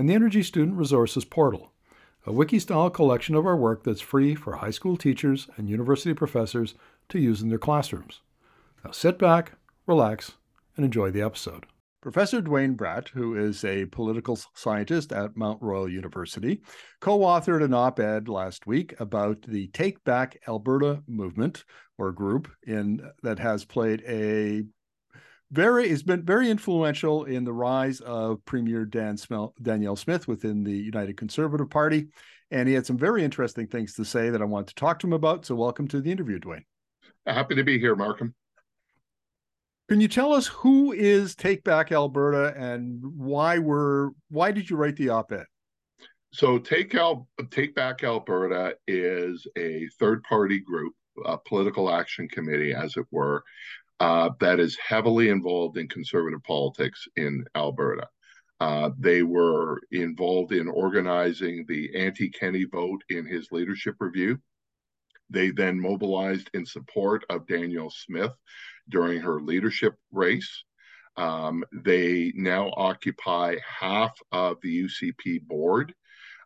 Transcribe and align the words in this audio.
and 0.00 0.08
the 0.08 0.14
Energy 0.14 0.42
Student 0.42 0.78
Resources 0.78 1.26
Portal, 1.26 1.74
a 2.24 2.32
wiki-style 2.32 2.88
collection 2.88 3.34
of 3.34 3.44
our 3.44 3.54
work 3.54 3.84
that's 3.84 4.00
free 4.00 4.34
for 4.34 4.56
high 4.56 4.70
school 4.70 4.96
teachers 4.96 5.46
and 5.58 5.68
university 5.68 6.14
professors 6.14 6.74
to 7.10 7.18
use 7.18 7.42
in 7.42 7.50
their 7.50 7.58
classrooms. 7.58 8.22
Now 8.82 8.92
sit 8.92 9.18
back, 9.18 9.52
relax, 9.86 10.32
and 10.74 10.86
enjoy 10.86 11.10
the 11.10 11.20
episode. 11.20 11.66
Professor 12.00 12.40
Duane 12.40 12.78
Bratt, 12.78 13.08
who 13.08 13.36
is 13.36 13.62
a 13.62 13.84
political 13.86 14.40
scientist 14.54 15.12
at 15.12 15.36
Mount 15.36 15.60
Royal 15.60 15.86
University, 15.86 16.62
co 17.00 17.18
authored 17.18 17.62
an 17.62 17.74
op 17.74 18.00
ed 18.00 18.26
last 18.26 18.66
week 18.66 18.98
about 19.00 19.42
the 19.42 19.66
Take 19.66 20.02
Back 20.04 20.40
Alberta 20.48 21.02
movement 21.08 21.64
or 21.98 22.10
group 22.10 22.50
in, 22.66 23.06
that 23.22 23.38
has 23.38 23.66
played 23.66 24.02
a 24.08 24.64
very 25.52 25.88
has 25.88 26.02
been 26.02 26.22
very 26.22 26.50
influential 26.50 27.24
in 27.24 27.44
the 27.44 27.52
rise 27.52 28.00
of 28.00 28.44
Premier 28.44 28.84
Dan 28.84 29.16
Smel- 29.16 29.52
Danielle 29.60 29.96
Smith 29.96 30.28
within 30.28 30.62
the 30.62 30.76
United 30.76 31.16
Conservative 31.16 31.68
Party, 31.68 32.08
and 32.50 32.68
he 32.68 32.74
had 32.74 32.86
some 32.86 32.98
very 32.98 33.24
interesting 33.24 33.66
things 33.66 33.94
to 33.94 34.04
say 34.04 34.30
that 34.30 34.40
I 34.40 34.44
want 34.44 34.68
to 34.68 34.74
talk 34.74 34.98
to 35.00 35.06
him 35.06 35.12
about. 35.12 35.44
So, 35.44 35.54
welcome 35.54 35.88
to 35.88 36.00
the 36.00 36.10
interview, 36.10 36.38
Duane. 36.38 36.64
Happy 37.26 37.54
to 37.56 37.64
be 37.64 37.78
here, 37.78 37.96
Markham. 37.96 38.34
Can 39.88 40.00
you 40.00 40.08
tell 40.08 40.32
us 40.32 40.46
who 40.46 40.92
is 40.92 41.34
Take 41.34 41.64
Back 41.64 41.90
Alberta 41.90 42.54
and 42.56 43.00
why 43.02 43.58
were 43.58 44.12
why 44.28 44.52
did 44.52 44.70
you 44.70 44.76
write 44.76 44.96
the 44.96 45.08
op-ed? 45.08 45.46
So, 46.32 46.58
Take 46.58 46.94
Al- 46.94 47.28
Take 47.50 47.74
Back 47.74 48.04
Alberta 48.04 48.76
is 48.86 49.48
a 49.58 49.88
third-party 49.98 50.60
group, 50.60 50.94
a 51.24 51.36
political 51.36 51.90
action 51.92 52.28
committee, 52.28 52.72
as 52.72 52.96
it 52.96 53.06
were, 53.10 53.42
uh, 54.00 54.30
that 54.40 54.58
is 54.58 54.76
heavily 54.76 55.28
involved 55.28 55.76
in 55.76 55.86
conservative 55.86 56.42
politics 56.42 57.06
in 57.16 57.44
Alberta. 57.54 58.08
Uh, 58.58 58.90
they 58.98 59.22
were 59.22 59.80
involved 59.90 60.52
in 60.52 60.68
organizing 60.68 61.64
the 61.68 61.94
anti 61.96 62.28
Kenney 62.28 62.64
vote 62.64 63.02
in 63.08 63.24
his 63.24 63.48
leadership 63.52 63.96
review. 64.00 64.38
They 65.30 65.50
then 65.50 65.80
mobilized 65.80 66.50
in 66.54 66.66
support 66.66 67.24
of 67.30 67.46
Danielle 67.46 67.90
Smith 67.90 68.32
during 68.88 69.20
her 69.20 69.40
leadership 69.40 69.94
race. 70.10 70.64
Um, 71.16 71.64
they 71.72 72.32
now 72.34 72.72
occupy 72.76 73.56
half 73.64 74.16
of 74.32 74.58
the 74.62 74.84
UCP 74.84 75.46
board. 75.46 75.94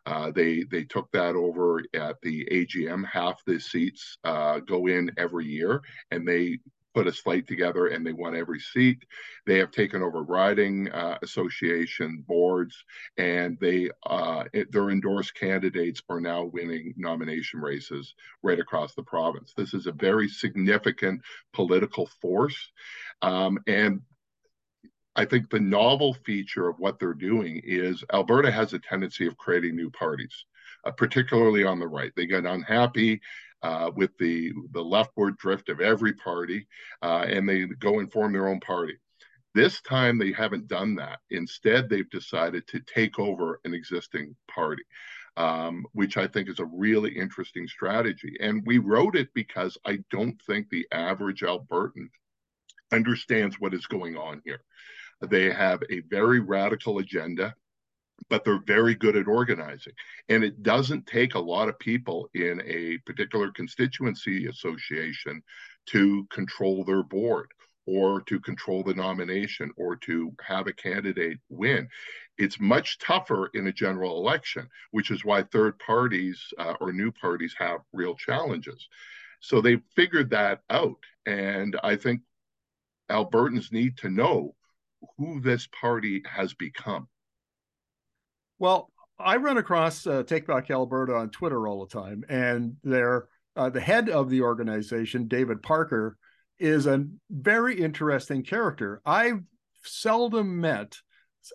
Uh, 0.05 0.31
they 0.31 0.63
they 0.69 0.83
took 0.83 1.09
that 1.11 1.35
over 1.35 1.81
at 1.95 2.17
the 2.21 2.45
AGM. 2.51 3.05
Half 3.05 3.43
the 3.45 3.59
seats 3.59 4.17
uh, 4.23 4.59
go 4.59 4.87
in 4.87 5.11
every 5.17 5.45
year, 5.45 5.81
and 6.11 6.27
they 6.27 6.59
put 6.95 7.07
a 7.07 7.13
slate 7.13 7.45
together 7.45 7.87
and 7.87 8.05
they 8.05 8.13
won 8.13 8.35
every 8.35 8.59
seat. 8.59 9.03
They 9.45 9.59
have 9.59 9.71
taken 9.71 10.01
over 10.01 10.23
riding 10.23 10.89
uh, 10.91 11.17
association 11.21 12.23
boards, 12.25 12.83
and 13.17 13.57
they 13.59 13.89
uh, 14.05 14.45
their 14.71 14.89
endorsed 14.89 15.35
candidates 15.35 16.01
are 16.09 16.21
now 16.21 16.45
winning 16.45 16.93
nomination 16.95 17.59
races 17.59 18.15
right 18.41 18.59
across 18.59 18.95
the 18.95 19.03
province. 19.03 19.53
This 19.55 19.73
is 19.73 19.87
a 19.87 19.91
very 19.91 20.29
significant 20.29 21.21
political 21.53 22.07
force, 22.21 22.71
um, 23.21 23.59
and 23.67 24.01
I 25.17 25.25
think 25.25 25.49
the 25.49 25.59
novel 25.59 26.13
feature 26.25 26.67
of 26.67 26.79
what 26.79 26.99
they're 26.99 27.13
doing 27.13 27.61
is 27.63 28.03
Alberta 28.13 28.51
has 28.51 28.73
a 28.73 28.79
tendency 28.79 29.27
of 29.27 29.37
creating 29.37 29.75
new 29.75 29.89
parties, 29.89 30.45
uh, 30.85 30.91
particularly 30.91 31.63
on 31.63 31.79
the 31.79 31.87
right. 31.87 32.11
They 32.15 32.25
get 32.25 32.45
unhappy 32.45 33.21
uh, 33.63 33.91
with 33.95 34.11
the 34.19 34.53
the 34.71 34.83
leftward 34.83 35.37
drift 35.37 35.69
of 35.69 35.81
every 35.81 36.13
party, 36.13 36.67
uh, 37.01 37.25
and 37.27 37.47
they 37.47 37.65
go 37.79 37.99
and 37.99 38.11
form 38.11 38.33
their 38.33 38.47
own 38.47 38.59
party. 38.59 38.97
This 39.53 39.81
time 39.81 40.17
they 40.17 40.33
haven't 40.33 40.67
done 40.67 40.95
that. 40.95 41.19
Instead, 41.29 41.89
they've 41.89 42.09
decided 42.09 42.67
to 42.67 42.81
take 42.81 43.17
over 43.19 43.61
an 43.63 43.73
existing 43.73 44.35
party, 44.53 44.83
um, 45.37 45.85
which 45.93 46.17
I 46.17 46.27
think 46.27 46.49
is 46.49 46.59
a 46.59 46.65
really 46.65 47.17
interesting 47.17 47.67
strategy. 47.67 48.35
And 48.41 48.63
we 48.65 48.79
wrote 48.79 49.15
it 49.15 49.29
because 49.33 49.77
I 49.85 49.99
don't 50.11 50.39
think 50.41 50.69
the 50.69 50.85
average 50.91 51.41
Albertan 51.41 52.09
understands 52.91 53.59
what 53.59 53.73
is 53.73 53.85
going 53.87 54.17
on 54.17 54.41
here. 54.43 54.61
They 55.21 55.51
have 55.51 55.81
a 55.89 56.01
very 56.01 56.41
radical 56.41 56.99
agenda 56.99 57.55
but 58.29 58.43
they're 58.43 58.61
very 58.65 58.95
good 58.95 59.15
at 59.15 59.27
organizing. 59.27 59.93
And 60.29 60.43
it 60.43 60.63
doesn't 60.63 61.07
take 61.07 61.35
a 61.35 61.39
lot 61.39 61.69
of 61.69 61.79
people 61.79 62.29
in 62.33 62.61
a 62.65 62.97
particular 63.05 63.51
constituency 63.51 64.47
association 64.47 65.43
to 65.87 66.25
control 66.31 66.83
their 66.83 67.03
board 67.03 67.51
or 67.85 68.21
to 68.21 68.39
control 68.39 68.83
the 68.83 68.93
nomination 68.93 69.71
or 69.77 69.95
to 69.95 70.33
have 70.41 70.67
a 70.67 70.73
candidate 70.73 71.37
win. 71.49 71.87
It's 72.37 72.59
much 72.59 72.97
tougher 72.97 73.49
in 73.53 73.67
a 73.67 73.73
general 73.73 74.17
election, 74.17 74.67
which 74.91 75.11
is 75.11 75.23
why 75.23 75.43
third 75.43 75.77
parties 75.79 76.41
uh, 76.57 76.73
or 76.81 76.91
new 76.91 77.11
parties 77.11 77.55
have 77.59 77.81
real 77.93 78.15
challenges. 78.15 78.87
So 79.39 79.61
they 79.61 79.81
figured 79.95 80.31
that 80.31 80.61
out. 80.69 80.97
And 81.27 81.77
I 81.83 81.95
think 81.95 82.21
Albertans 83.11 83.71
need 83.71 83.97
to 83.97 84.09
know 84.09 84.55
who 85.17 85.39
this 85.39 85.67
party 85.79 86.23
has 86.25 86.55
become 86.55 87.07
well, 88.59 88.91
I 89.17 89.37
run 89.37 89.57
across 89.57 90.05
uh, 90.05 90.23
Take 90.23 90.47
Back 90.47 90.69
Alberta 90.69 91.15
on 91.15 91.29
Twitter 91.29 91.67
all 91.67 91.85
the 91.85 91.93
time, 91.93 92.23
and 92.29 92.75
they're 92.83 93.27
uh, 93.55 93.69
the 93.69 93.79
head 93.79 94.09
of 94.09 94.29
the 94.29 94.41
organization, 94.41 95.27
David 95.27 95.61
Parker, 95.61 96.17
is 96.59 96.85
a 96.85 97.05
very 97.29 97.79
interesting 97.79 98.43
character. 98.43 99.01
I've 99.05 99.41
seldom 99.83 100.59
met 100.59 100.97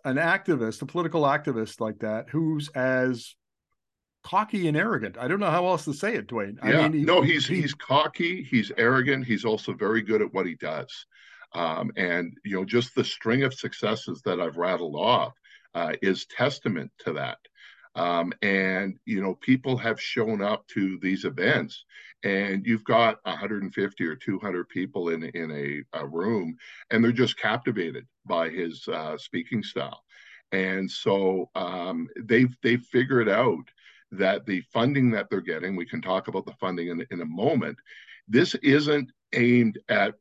an 0.05 0.17
activist, 0.17 0.83
a 0.83 0.87
political 0.87 1.23
activist 1.23 1.81
like 1.81 1.99
that, 1.99 2.31
who's 2.31 2.69
as 2.71 3.35
cocky 4.23 4.69
and 4.69 4.77
arrogant. 4.77 5.17
I 5.19 5.29
don't 5.29 5.41
know 5.41 5.51
how 5.51 5.67
else 5.67 5.85
to 5.87 5.95
say 5.95 6.15
it, 6.15 6.27
Duane. 6.27 6.59
Yeah, 6.65 6.81
I 6.81 6.89
mean, 6.89 7.01
he, 7.01 7.05
no, 7.05 7.23
he's 7.23 7.47
he, 7.47 7.63
he's 7.63 7.75
cocky. 7.75 8.43
He's 8.43 8.73
arrogant. 8.77 9.27
He's 9.27 9.45
also 9.45 9.73
very 9.73 10.03
good 10.03 10.23
at 10.23 10.33
what 10.33 10.47
he 10.47 10.55
does. 10.55 11.07
Um, 11.53 11.91
and 11.97 12.33
you 12.45 12.57
know, 12.57 12.65
just 12.65 12.95
the 12.95 13.05
string 13.05 13.43
of 13.43 13.53
successes 13.53 14.23
that 14.25 14.41
I've 14.41 14.57
rattled 14.57 14.95
off 14.97 15.33
uh, 15.75 15.93
is 16.03 16.27
testament 16.27 16.91
to 17.01 17.13
that. 17.15 17.39
Um, 17.97 18.33
and 18.41 18.99
you 19.05 19.21
know, 19.21 19.35
people 19.35 19.77
have 19.77 20.01
shown 20.01 20.43
up 20.43 20.67
to 20.69 20.99
these 21.03 21.25
events, 21.25 21.85
and 22.23 22.65
you've 22.65 22.85
got 22.85 23.19
150 23.25 24.05
or 24.05 24.15
200 24.15 24.69
people 24.69 25.09
in 25.09 25.25
in 25.25 25.51
a, 25.51 25.99
a 25.99 26.07
room, 26.07 26.57
and 26.91 27.03
they're 27.03 27.13
just 27.13 27.39
captivated 27.39 28.07
by 28.25 28.49
his 28.49 28.87
uh, 28.89 29.17
speaking 29.19 29.63
style. 29.63 30.03
And 30.53 30.91
so 30.91 31.51
um, 31.55 32.09
they've 32.17 32.57
they've 32.63 32.83
figured 32.83 33.29
out 33.29 33.65
that 34.13 34.47
the 34.47 34.61
funding 34.73 35.11
that 35.11 35.29
they're 35.31 35.41
getting, 35.41 35.77
we 35.77 35.87
can 35.87 36.03
talk 36.03 36.29
about 36.29 36.47
the 36.47 36.55
funding 36.55 36.89
in, 36.89 37.07
in 37.11 37.21
a 37.21 37.27
moment. 37.27 37.79
This 38.29 38.55
isn't 38.57 39.11
aimed 39.33 39.79
at 39.89 40.15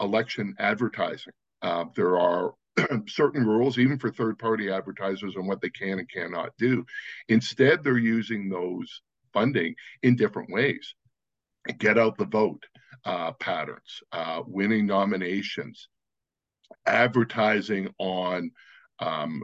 election 0.00 0.54
advertising. 0.58 1.32
Uh, 1.62 1.84
there 1.94 2.18
are 2.18 2.54
certain 3.08 3.46
rules, 3.46 3.78
even 3.78 3.98
for 3.98 4.10
third 4.10 4.38
party 4.38 4.70
advertisers, 4.70 5.36
on 5.36 5.46
what 5.46 5.60
they 5.60 5.70
can 5.70 5.98
and 5.98 6.10
cannot 6.10 6.50
do. 6.58 6.84
Instead, 7.28 7.82
they're 7.82 7.98
using 7.98 8.48
those 8.48 9.02
funding 9.32 9.74
in 10.02 10.16
different 10.16 10.50
ways. 10.52 10.94
Get 11.78 11.98
out 11.98 12.16
the 12.16 12.24
vote 12.24 12.64
uh, 13.04 13.32
patterns, 13.32 14.00
uh, 14.12 14.42
winning 14.46 14.86
nominations, 14.86 15.88
advertising 16.86 17.88
on 17.98 18.50
um, 19.00 19.42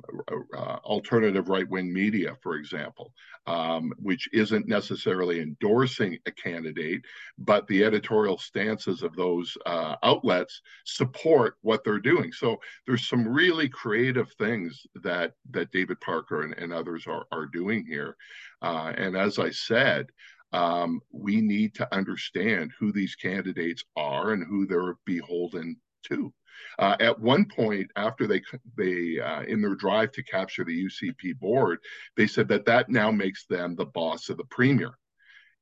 uh, 0.55 0.77
alternative 0.85 1.49
right 1.49 1.69
wing 1.69 1.93
media, 1.93 2.37
for 2.43 2.57
example, 2.57 3.13
um, 3.47 3.93
which 3.99 4.29
isn't 4.33 4.67
necessarily 4.67 5.41
endorsing 5.41 6.19
a 6.27 6.31
candidate, 6.33 7.03
but 7.39 7.67
the 7.67 7.85
editorial 7.85 8.39
stances 8.39 9.03
of 9.03 9.15
those 9.15 9.57
uh, 9.67 9.97
outlets 10.03 10.61
support 10.85 11.57
what 11.63 11.85
they're 11.85 11.99
doing. 11.99 12.33
So 12.33 12.61
there's 12.87 13.09
some 13.09 13.27
really 13.27 13.69
creative 13.69 14.33
things 14.33 14.87
that 15.03 15.33
that 15.51 15.71
David 15.73 16.01
Parker 16.01 16.43
and, 16.43 16.55
and 16.59 16.73
others 16.73 17.07
are, 17.07 17.27
are 17.31 17.47
doing 17.47 17.85
here. 17.87 18.17
Uh, 18.63 18.93
and 18.97 19.17
as 19.17 19.39
I 19.39 19.51
said, 19.51 20.07
um, 20.53 21.01
we 21.13 21.41
need 21.41 21.75
to 21.75 21.95
understand 21.95 22.73
who 22.79 22.93
these 22.93 23.15
candidates 23.15 23.85
are 23.97 24.33
and 24.33 24.45
who 24.45 24.67
they're 24.67 24.97
beholden 25.05 25.77
to. 26.05 26.33
Uh, 26.79 26.97
at 27.01 27.19
one 27.19 27.47
point, 27.47 27.91
after 27.97 28.27
they 28.27 28.43
they 28.77 29.19
uh, 29.21 29.43
in 29.43 29.61
their 29.61 29.75
drive 29.75 30.13
to 30.13 30.23
capture 30.23 30.65
the 30.65 30.87
UCP 30.87 31.39
board, 31.39 31.79
they 32.17 32.27
said 32.27 32.49
that 32.49 32.67
that 32.67 32.89
now 32.89 33.11
makes 33.11 33.47
them 33.47 33.75
the 33.75 33.87
boss 33.87 34.29
of 34.29 34.37
the 34.37 34.45
premier. 34.45 34.93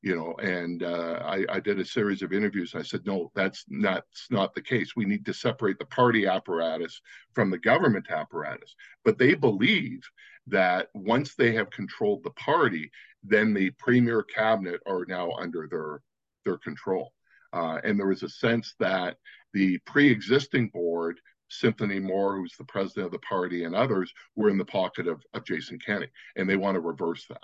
You 0.01 0.15
know, 0.15 0.35
and 0.35 0.83
uh, 0.83 1.19
I, 1.25 1.45
I, 1.49 1.59
did 1.59 1.79
a 1.79 1.85
series 1.85 2.21
of 2.21 2.31
interviews. 2.31 2.73
and 2.75 2.83
I 2.83 2.85
said, 2.85 3.07
no, 3.07 3.31
that's 3.33 3.65
not, 3.69 4.03
that's 4.11 4.27
not 4.29 4.53
the 4.53 4.61
case. 4.61 4.95
We 4.95 5.05
need 5.05 5.25
to 5.25 5.33
separate 5.33 5.79
the 5.79 5.85
party 5.85 6.27
apparatus 6.27 7.01
from 7.33 7.49
the 7.49 7.57
government 7.57 8.05
apparatus. 8.11 8.75
But 9.03 9.17
they 9.17 9.33
believe 9.33 10.01
that 10.45 10.89
once 10.93 11.33
they 11.33 11.53
have 11.53 11.71
controlled 11.71 12.23
the 12.23 12.29
party, 12.31 12.91
then 13.23 13.51
the 13.51 13.71
premier 13.79 14.21
cabinet 14.21 14.79
are 14.85 15.05
now 15.07 15.31
under 15.31 15.67
their 15.67 16.01
their 16.45 16.57
control. 16.59 17.11
Uh, 17.51 17.79
and 17.83 17.97
there 17.97 18.07
was 18.07 18.23
a 18.23 18.29
sense 18.29 18.75
that 18.79 19.17
the 19.55 19.79
pre-existing 19.85 20.67
board, 20.67 21.19
Cynthia 21.49 22.01
Moore, 22.01 22.35
who's 22.35 22.55
the 22.57 22.65
president 22.65 23.05
of 23.05 23.11
the 23.13 23.19
party, 23.19 23.63
and 23.63 23.73
others 23.73 24.13
were 24.35 24.49
in 24.49 24.57
the 24.57 24.65
pocket 24.65 25.07
of, 25.07 25.23
of 25.33 25.45
Jason 25.45 25.79
Kenney, 25.79 26.09
and 26.35 26.47
they 26.47 26.57
want 26.57 26.75
to 26.75 26.81
reverse 26.81 27.25
that. 27.29 27.43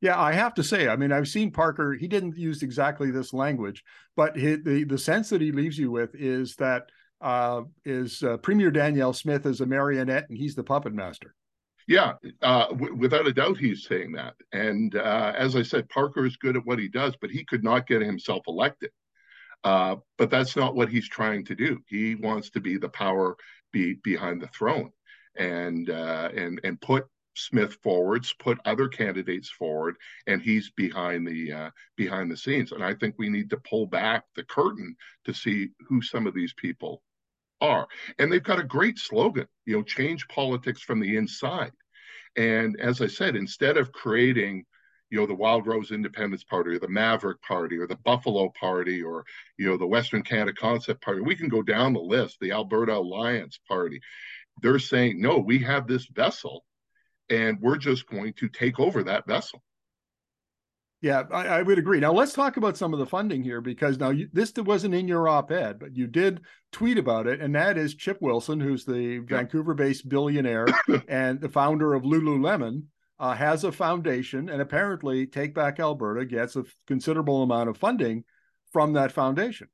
Yeah, 0.00 0.18
I 0.18 0.32
have 0.32 0.54
to 0.54 0.64
say, 0.64 0.88
I 0.88 0.96
mean, 0.96 1.12
I've 1.12 1.28
seen 1.28 1.50
Parker. 1.50 1.92
He 1.92 2.08
didn't 2.08 2.36
use 2.36 2.62
exactly 2.62 3.10
this 3.10 3.34
language, 3.34 3.84
but 4.16 4.36
he, 4.36 4.56
the 4.56 4.84
the 4.84 4.98
sense 4.98 5.28
that 5.30 5.40
he 5.40 5.52
leaves 5.52 5.78
you 5.78 5.90
with 5.90 6.14
is 6.14 6.56
that 6.56 6.84
uh, 7.20 7.62
is 7.84 8.22
uh, 8.22 8.38
Premier 8.38 8.70
Danielle 8.70 9.12
Smith 9.12 9.46
is 9.46 9.60
a 9.60 9.66
marionette 9.66 10.28
and 10.28 10.38
he's 10.38 10.54
the 10.54 10.64
puppet 10.64 10.92
master. 10.92 11.34
Yeah, 11.88 12.14
uh, 12.42 12.68
w- 12.68 12.94
without 12.94 13.26
a 13.26 13.32
doubt, 13.32 13.58
he's 13.58 13.86
saying 13.86 14.12
that. 14.12 14.34
And 14.52 14.96
uh, 14.96 15.32
as 15.36 15.56
I 15.56 15.62
said, 15.62 15.88
Parker 15.88 16.26
is 16.26 16.36
good 16.36 16.56
at 16.56 16.66
what 16.66 16.78
he 16.78 16.88
does, 16.88 17.14
but 17.20 17.30
he 17.30 17.44
could 17.44 17.64
not 17.64 17.86
get 17.86 18.02
himself 18.02 18.42
elected. 18.48 18.90
Uh, 19.64 19.96
but 20.18 20.30
that's 20.30 20.56
not 20.56 20.74
what 20.74 20.88
he's 20.88 21.08
trying 21.08 21.44
to 21.44 21.54
do. 21.54 21.80
He 21.88 22.14
wants 22.14 22.50
to 22.50 22.60
be 22.60 22.76
the 22.76 22.88
power 22.88 23.36
be 23.72 23.94
behind 23.94 24.40
the 24.40 24.48
throne, 24.48 24.90
and 25.36 25.90
uh, 25.90 26.30
and 26.34 26.60
and 26.64 26.80
put 26.80 27.06
Smith 27.34 27.74
forwards, 27.82 28.34
put 28.38 28.58
other 28.64 28.88
candidates 28.88 29.50
forward, 29.50 29.96
and 30.26 30.40
he's 30.40 30.70
behind 30.70 31.26
the 31.26 31.52
uh, 31.52 31.70
behind 31.96 32.30
the 32.30 32.36
scenes. 32.36 32.72
And 32.72 32.82
I 32.82 32.94
think 32.94 33.16
we 33.18 33.28
need 33.28 33.50
to 33.50 33.58
pull 33.58 33.86
back 33.86 34.24
the 34.34 34.44
curtain 34.44 34.96
to 35.24 35.34
see 35.34 35.70
who 35.88 36.00
some 36.00 36.26
of 36.26 36.34
these 36.34 36.54
people 36.54 37.02
are. 37.60 37.86
And 38.18 38.32
they've 38.32 38.42
got 38.42 38.60
a 38.60 38.64
great 38.64 38.98
slogan, 38.98 39.46
you 39.64 39.76
know, 39.76 39.82
change 39.82 40.26
politics 40.28 40.80
from 40.80 41.00
the 41.00 41.16
inside. 41.16 41.72
And 42.36 42.78
as 42.80 43.00
I 43.00 43.06
said, 43.06 43.36
instead 43.36 43.76
of 43.76 43.92
creating, 43.92 44.64
you 45.10 45.18
know, 45.18 45.26
the 45.26 45.34
Wild 45.34 45.66
Rose 45.66 45.92
Independence 45.92 46.44
Party 46.44 46.70
or 46.70 46.78
the 46.78 46.88
Maverick 46.88 47.40
Party 47.42 47.76
or 47.76 47.86
the 47.86 47.96
Buffalo 47.96 48.50
Party 48.58 49.02
or, 49.02 49.24
you 49.58 49.66
know, 49.66 49.76
the 49.76 49.86
Western 49.86 50.22
Canada 50.22 50.52
Concept 50.52 51.02
Party, 51.02 51.20
we 51.20 51.36
can 51.36 51.48
go 51.48 51.62
down 51.62 51.92
the 51.92 52.00
list, 52.00 52.38
the 52.40 52.52
Alberta 52.52 52.96
Alliance 52.96 53.58
Party. 53.68 54.00
They're 54.62 54.78
saying, 54.78 55.20
no, 55.20 55.38
we 55.38 55.58
have 55.60 55.86
this 55.86 56.06
vessel 56.06 56.64
and 57.28 57.58
we're 57.60 57.78
just 57.78 58.06
going 58.08 58.32
to 58.34 58.48
take 58.48 58.80
over 58.80 59.02
that 59.04 59.26
vessel. 59.26 59.62
Yeah, 61.02 61.24
I, 61.30 61.46
I, 61.46 61.62
would 61.62 61.78
agree. 61.78 62.00
Now 62.00 62.12
let's 62.12 62.32
talk 62.32 62.56
about 62.56 62.76
some 62.76 62.92
of 62.92 62.98
the 62.98 63.06
funding 63.06 63.42
here 63.42 63.60
because 63.60 63.98
now 63.98 64.10
you, 64.10 64.28
this 64.32 64.52
wasn't 64.56 64.94
in 64.94 65.06
your 65.06 65.28
op-ed, 65.28 65.78
but 65.78 65.94
you 65.94 66.06
did 66.06 66.40
tweet 66.72 66.96
about 66.96 67.26
it, 67.26 67.40
and 67.40 67.54
that 67.54 67.76
is 67.76 67.94
Chip 67.94 68.18
Wilson, 68.22 68.58
who's 68.58 68.84
the 68.84 69.18
Vancouver-based 69.18 70.08
billionaire 70.08 70.66
and 71.08 71.40
the 71.40 71.50
founder 71.50 71.92
of 71.92 72.02
Lululemon, 72.02 72.84
uh, 73.18 73.34
has 73.34 73.64
a 73.64 73.72
foundation, 73.72 74.48
and 74.48 74.60
apparently 74.60 75.26
Take 75.26 75.54
Back 75.54 75.80
Alberta 75.80 76.24
gets 76.24 76.56
a 76.56 76.64
considerable 76.86 77.42
amount 77.42 77.68
of 77.68 77.76
funding 77.76 78.24
from 78.72 78.92
that 78.94 79.12
foundation. 79.12 79.68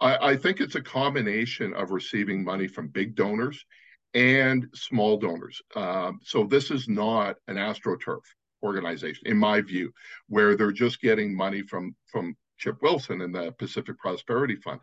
I, 0.00 0.30
I 0.32 0.36
think 0.36 0.60
it's 0.60 0.74
a 0.74 0.82
combination 0.82 1.74
of 1.74 1.90
receiving 1.90 2.44
money 2.44 2.68
from 2.68 2.88
big 2.88 3.14
donors 3.14 3.64
and 4.12 4.68
small 4.74 5.16
donors. 5.16 5.60
Um, 5.74 6.20
so 6.22 6.44
this 6.44 6.70
is 6.70 6.88
not 6.88 7.36
an 7.48 7.56
astroturf 7.56 8.20
organization, 8.62 9.26
in 9.26 9.36
my 9.36 9.60
view, 9.60 9.92
where 10.28 10.56
they're 10.56 10.72
just 10.72 11.00
getting 11.00 11.36
money 11.36 11.62
from 11.62 11.94
from 12.10 12.36
Chip 12.58 12.80
Wilson 12.82 13.20
and 13.20 13.34
the 13.34 13.52
Pacific 13.58 13.98
Prosperity 13.98 14.56
Fund. 14.56 14.80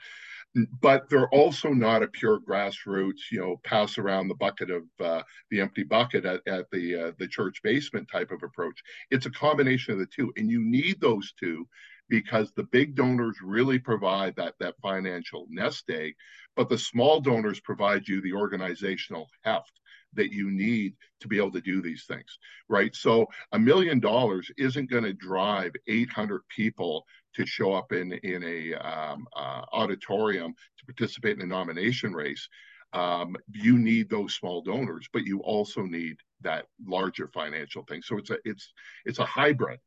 But 0.82 1.10
they're 1.10 1.30
also 1.30 1.70
not 1.70 2.04
a 2.04 2.08
pure 2.08 2.40
grassroots, 2.40 3.32
you 3.32 3.40
know, 3.40 3.62
pass 3.64 3.98
around 3.98 4.28
the 4.28 4.36
bucket 4.36 4.70
of 4.70 4.84
uh, 5.00 5.24
the 5.50 5.62
empty 5.62 5.84
bucket 5.84 6.26
at, 6.26 6.42
at 6.46 6.70
the 6.72 6.96
uh, 6.96 7.12
the 7.18 7.28
church 7.28 7.62
basement 7.64 8.10
type 8.12 8.32
of 8.32 8.44
approach. 8.44 8.82
It's 9.12 9.26
a 9.26 9.32
combination 9.32 9.94
of 9.94 10.00
the 10.00 10.08
two, 10.08 10.34
and 10.36 10.50
you 10.50 10.62
need 10.62 11.00
those 11.00 11.34
two 11.40 11.68
because 12.10 12.52
the 12.52 12.64
big 12.64 12.96
donors 12.96 13.38
really 13.42 13.80
provide 13.80 14.36
that 14.36 14.56
that 14.60 14.76
financial 14.82 15.48
nest 15.50 15.90
egg, 15.90 16.14
but 16.58 16.68
the 16.68 16.78
small 16.78 17.22
donors 17.22 17.62
provide 17.62 18.06
you 18.08 18.22
the 18.22 18.34
organizational 18.34 19.30
heft 19.44 19.72
that 20.14 20.32
you 20.32 20.52
need 20.52 20.94
to 21.22 21.28
be 21.28 21.38
able 21.38 21.52
to 21.52 21.62
do 21.62 21.82
these 21.82 22.04
things, 22.06 22.38
right? 22.68 22.96
So 22.96 23.28
a 23.54 23.60
million 23.60 24.00
dollars 24.00 24.52
isn't 24.58 24.90
going 24.90 25.04
to 25.06 25.14
drive 25.14 25.72
800 25.88 26.42
people 26.50 27.06
to 27.36 27.46
show 27.46 27.74
up 27.74 27.92
in 27.92 28.14
in 28.14 28.44
a 28.44 28.74
um, 28.76 29.28
uh, 29.36 29.62
auditorium 29.74 30.54
to 30.78 30.86
participate 30.86 31.38
in 31.38 31.44
a 31.44 31.46
nomination 31.46 32.14
race. 32.14 32.48
Um, 32.94 33.38
you 33.50 33.78
need 33.78 34.10
those 34.10 34.36
small 34.36 34.62
donors, 34.62 35.08
but 35.14 35.24
you 35.24 35.40
also 35.40 35.84
need 35.84 36.18
that 36.42 36.66
larger 36.86 37.28
financial 37.28 37.84
thing. 37.84 38.02
So 38.02 38.18
it's 38.18 38.30
a 38.30 38.38
it's 38.44 38.74
it's 39.06 39.20
a 39.20 39.26
hybrid. 39.26 39.80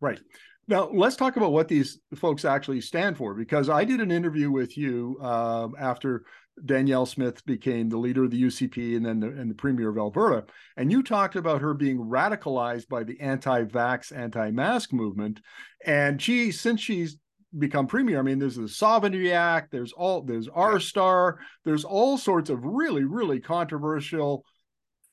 Right. 0.00 0.20
Now, 0.68 0.88
let's 0.92 1.16
talk 1.16 1.36
about 1.36 1.52
what 1.52 1.66
these 1.66 1.98
folks 2.14 2.44
actually 2.44 2.80
stand 2.80 3.16
for, 3.16 3.34
because 3.34 3.68
I 3.68 3.84
did 3.84 4.00
an 4.00 4.12
interview 4.12 4.52
with 4.52 4.78
you 4.78 5.18
uh, 5.20 5.68
after 5.78 6.24
Danielle 6.64 7.06
Smith 7.06 7.44
became 7.44 7.88
the 7.88 7.96
leader 7.96 8.24
of 8.24 8.30
the 8.30 8.42
UCP 8.42 8.96
and 8.96 9.04
then 9.04 9.20
the, 9.20 9.28
and 9.28 9.50
the 9.50 9.54
premier 9.54 9.90
of 9.90 9.98
Alberta. 9.98 10.44
And 10.76 10.90
you 10.90 11.02
talked 11.02 11.36
about 11.36 11.60
her 11.60 11.74
being 11.74 11.98
radicalized 11.98 12.88
by 12.88 13.04
the 13.04 13.20
anti 13.20 13.64
vax, 13.64 14.16
anti 14.16 14.50
mask 14.50 14.92
movement. 14.92 15.40
And 15.84 16.20
she, 16.20 16.50
since 16.52 16.80
she's 16.80 17.16
become 17.58 17.86
premier, 17.86 18.18
I 18.18 18.22
mean, 18.22 18.38
there's 18.38 18.56
the 18.56 18.68
Sovereignty 18.68 19.32
Act, 19.32 19.70
there's 19.70 19.92
all, 19.92 20.22
there's 20.22 20.48
R 20.48 20.80
Star, 20.80 21.38
there's 21.64 21.84
all 21.84 22.18
sorts 22.18 22.50
of 22.50 22.64
really, 22.64 23.04
really 23.04 23.40
controversial, 23.40 24.44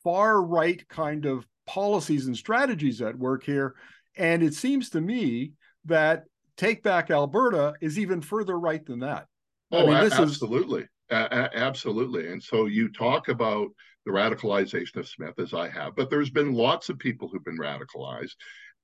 far 0.04 0.42
right 0.42 0.88
kind 0.90 1.26
of 1.26 1.46
policies 1.66 2.28
and 2.28 2.38
strategies 2.38 3.02
at 3.02 3.18
work 3.18 3.44
here. 3.44 3.76
And 4.18 4.42
it 4.42 4.54
seems 4.54 4.90
to 4.92 5.02
me 5.02 5.54
that 5.86 6.24
Take 6.58 6.82
Back 6.82 7.12
Alberta 7.12 7.74
is 7.82 8.00
even 8.00 8.22
further 8.22 8.58
right 8.58 8.84
than 8.86 9.00
that. 9.00 9.28
Oh, 9.72 9.84
I 9.84 9.86
mean, 9.86 10.04
this 10.04 10.14
absolutely. 10.14 10.82
Is... 10.82 10.88
Absolutely. 11.10 12.28
And 12.32 12.42
so 12.42 12.66
you 12.66 12.90
talk 12.90 13.28
about 13.30 13.70
the 14.06 14.12
radicalization 14.12 14.98
of 14.98 15.08
Smith, 15.08 15.38
as 15.40 15.54
I 15.54 15.70
have, 15.70 15.96
but 15.96 16.10
there's 16.10 16.30
been 16.30 16.54
lots 16.54 16.90
of 16.90 16.98
people 17.00 17.28
who've 17.28 17.44
been 17.44 17.58
radicalized. 17.58 18.36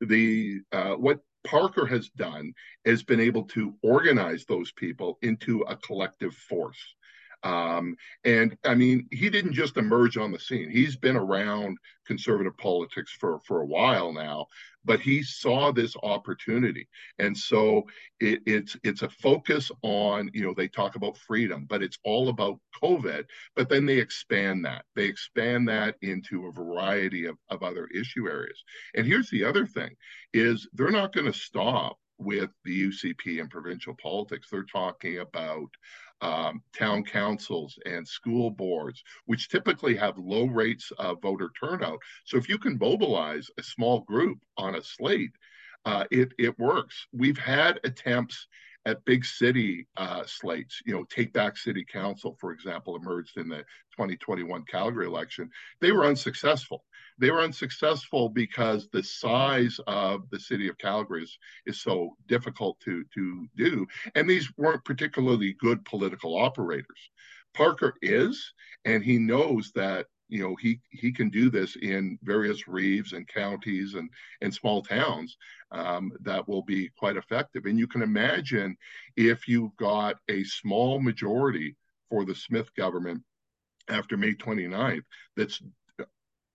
The 0.01 0.59
uh, 0.71 0.93
what 0.95 1.19
Parker 1.45 1.85
has 1.85 2.09
done 2.09 2.53
is 2.85 3.03
been 3.03 3.19
able 3.19 3.43
to 3.49 3.75
organize 3.83 4.45
those 4.45 4.71
people 4.71 5.17
into 5.21 5.61
a 5.61 5.75
collective 5.77 6.33
force. 6.33 6.95
Um, 7.43 7.97
and 8.23 8.57
I 8.63 8.73
mean, 8.73 9.07
he 9.11 9.29
didn't 9.29 9.53
just 9.53 9.77
emerge 9.77 10.17
on 10.17 10.31
the 10.31 10.39
scene. 10.39 10.69
He's 10.69 10.95
been 10.95 11.17
around 11.17 11.77
conservative 12.07 12.57
politics 12.57 13.11
for, 13.19 13.39
for 13.45 13.61
a 13.61 13.65
while 13.65 14.13
now, 14.13 14.47
but 14.85 14.99
he 15.01 15.23
saw 15.23 15.71
this 15.71 15.95
opportunity. 16.03 16.87
And 17.19 17.37
so 17.37 17.83
it, 18.19 18.41
it's 18.45 18.77
it's 18.83 19.01
a 19.01 19.09
focus 19.09 19.71
on, 19.81 20.31
you 20.33 20.43
know, 20.43 20.53
they 20.53 20.67
talk 20.69 20.95
about 20.95 21.17
freedom, 21.17 21.65
but 21.69 21.83
it's 21.83 21.99
all 22.03 22.29
about 22.29 22.59
COVID. 22.81 23.25
But 23.55 23.69
then 23.69 23.85
they 23.85 23.97
expand 23.97 24.63
that. 24.65 24.85
They 24.95 25.05
expand 25.05 25.67
that 25.67 25.95
into 26.01 26.47
a 26.47 26.51
variety 26.51 27.25
of, 27.25 27.37
of 27.49 27.61
other 27.61 27.87
issue 27.87 28.27
areas. 28.27 28.63
And 28.95 29.05
here's 29.05 29.29
the 29.29 29.43
other 29.43 29.65
thing 29.65 29.95
is 30.33 30.67
they're 30.73 30.91
not 30.91 31.13
going 31.13 31.31
to 31.31 31.37
stop 31.37 31.97
with 32.17 32.51
the 32.63 32.89
UCP 32.89 33.41
and 33.41 33.49
provincial 33.49 33.95
politics. 34.01 34.47
They're 34.49 34.63
talking 34.63 35.19
about 35.19 35.69
um, 36.23 36.63
town 36.75 37.03
councils 37.03 37.77
and 37.85 38.07
school 38.07 38.49
boards, 38.49 39.03
which 39.25 39.49
typically 39.49 39.95
have 39.95 40.17
low 40.17 40.45
rates 40.45 40.91
of 40.97 41.21
voter 41.21 41.51
turnout. 41.59 41.99
So 42.23 42.37
if 42.37 42.47
you 42.47 42.57
can 42.57 42.77
mobilize 42.79 43.47
a 43.59 43.63
small 43.63 43.99
group 44.01 44.39
on 44.57 44.75
a 44.75 44.81
slate, 44.81 45.33
uh, 45.85 46.05
it, 46.11 46.31
it 46.39 46.57
works. 46.57 47.07
We've 47.11 47.37
had 47.37 47.81
attempts 47.83 48.47
at 48.85 49.03
big 49.05 49.25
city 49.25 49.87
uh, 49.97 50.23
slates. 50.25 50.81
You 50.85 50.93
know, 50.93 51.03
Take 51.05 51.33
Back 51.33 51.57
City 51.57 51.85
Council, 51.85 52.35
for 52.39 52.51
example, 52.51 52.95
emerged 52.95 53.37
in 53.37 53.47
the 53.47 53.63
2021 53.91 54.63
Calgary 54.65 55.05
election. 55.05 55.49
They 55.81 55.91
were 55.91 56.05
unsuccessful. 56.05 56.83
They 57.19 57.31
were 57.31 57.41
unsuccessful 57.41 58.29
because 58.29 58.89
the 58.89 59.03
size 59.03 59.79
of 59.87 60.29
the 60.31 60.39
city 60.39 60.67
of 60.67 60.77
Calgary 60.77 61.23
is, 61.23 61.37
is 61.65 61.81
so 61.81 62.15
difficult 62.27 62.79
to, 62.81 63.03
to 63.13 63.47
do. 63.55 63.87
And 64.15 64.29
these 64.29 64.51
weren't 64.57 64.85
particularly 64.85 65.55
good 65.59 65.85
political 65.85 66.37
operators. 66.37 67.11
Parker 67.53 67.93
is, 68.01 68.53
and 68.85 69.03
he 69.03 69.19
knows 69.19 69.71
that 69.75 70.07
you 70.29 70.41
know 70.41 70.55
he 70.55 70.79
he 70.89 71.11
can 71.11 71.29
do 71.29 71.49
this 71.49 71.75
in 71.75 72.17
various 72.23 72.67
reeves 72.67 73.13
and 73.13 73.27
counties 73.27 73.95
and 73.95 74.09
and 74.41 74.53
small 74.53 74.81
towns 74.81 75.37
um, 75.71 76.11
that 76.21 76.47
will 76.47 76.63
be 76.63 76.89
quite 76.97 77.17
effective 77.17 77.65
and 77.65 77.77
you 77.77 77.87
can 77.87 78.01
imagine 78.01 78.75
if 79.15 79.47
you've 79.47 79.75
got 79.77 80.15
a 80.29 80.43
small 80.43 80.99
majority 80.99 81.75
for 82.09 82.25
the 82.25 82.35
smith 82.35 82.73
government 82.75 83.21
after 83.89 84.17
may 84.17 84.33
29th 84.33 85.03
that's 85.35 85.61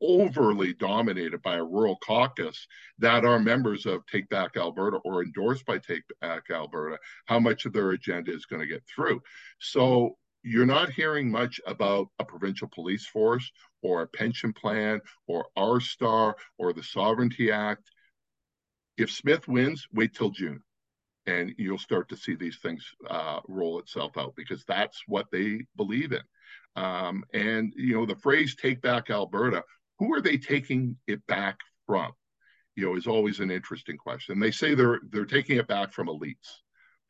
overly 0.00 0.72
dominated 0.74 1.42
by 1.42 1.56
a 1.56 1.64
rural 1.64 1.96
caucus 1.96 2.66
that 2.98 3.24
are 3.24 3.38
members 3.38 3.86
of 3.86 4.06
Take 4.06 4.28
Back 4.28 4.56
Alberta 4.56 4.98
or 4.98 5.22
endorsed 5.22 5.66
by 5.66 5.78
Take 5.78 6.04
Back 6.20 6.44
Alberta, 6.50 6.98
how 7.26 7.40
much 7.40 7.66
of 7.66 7.72
their 7.72 7.90
agenda 7.90 8.32
is 8.32 8.46
going 8.46 8.60
to 8.60 8.66
get 8.66 8.84
through. 8.86 9.20
So 9.58 10.16
you're 10.42 10.66
not 10.66 10.90
hearing 10.90 11.30
much 11.30 11.60
about 11.66 12.08
a 12.18 12.24
provincial 12.24 12.68
police 12.68 13.06
force 13.06 13.50
or 13.82 14.02
a 14.02 14.08
pension 14.08 14.52
plan 14.52 15.00
or 15.26 15.46
R 15.56 15.80
Star 15.80 16.36
or 16.58 16.72
the 16.72 16.82
Sovereignty 16.82 17.50
Act. 17.50 17.90
If 18.96 19.10
Smith 19.10 19.46
wins, 19.46 19.86
wait 19.92 20.14
till 20.14 20.30
June 20.30 20.62
and 21.28 21.54
you'll 21.58 21.78
start 21.78 22.08
to 22.08 22.16
see 22.16 22.34
these 22.34 22.58
things 22.58 22.84
uh, 23.08 23.40
roll 23.46 23.78
itself 23.78 24.16
out 24.16 24.34
because 24.34 24.64
that's 24.64 25.02
what 25.06 25.26
they 25.30 25.60
believe 25.76 26.12
in. 26.12 26.22
Um, 26.74 27.24
and 27.34 27.72
you 27.76 27.94
know 27.94 28.06
the 28.06 28.16
phrase 28.16 28.56
"take 28.56 28.80
back 28.80 29.10
Alberta," 29.10 29.62
who 29.98 30.14
are 30.14 30.22
they 30.22 30.38
taking 30.38 30.96
it 31.06 31.24
back 31.26 31.58
from? 31.86 32.12
You 32.76 32.86
know, 32.86 32.96
is 32.96 33.06
always 33.06 33.40
an 33.40 33.50
interesting 33.50 33.98
question. 33.98 34.40
They 34.40 34.50
say 34.50 34.74
they're 34.74 35.00
they're 35.10 35.26
taking 35.26 35.58
it 35.58 35.68
back 35.68 35.92
from 35.92 36.08
elites. 36.08 36.48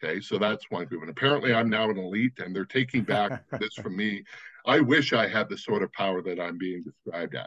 Okay, 0.03 0.21
so 0.21 0.39
that's 0.39 0.71
one 0.71 0.87
group. 0.87 1.03
And 1.03 1.11
apparently 1.11 1.53
I'm 1.53 1.69
now 1.69 1.91
an 1.91 1.99
elite 1.99 2.39
and 2.39 2.55
they're 2.55 2.65
taking 2.65 3.03
back 3.03 3.43
this 3.61 3.75
from 3.75 3.97
me. 3.97 4.25
I 4.67 4.81
wish 4.81 5.13
I 5.13 5.27
had 5.27 5.49
the 5.49 5.59
sort 5.59 5.83
of 5.83 5.93
power 5.93 6.23
that 6.23 6.41
I'm 6.41 6.59
being 6.59 6.85
described 6.85 7.35
as. 7.35 7.47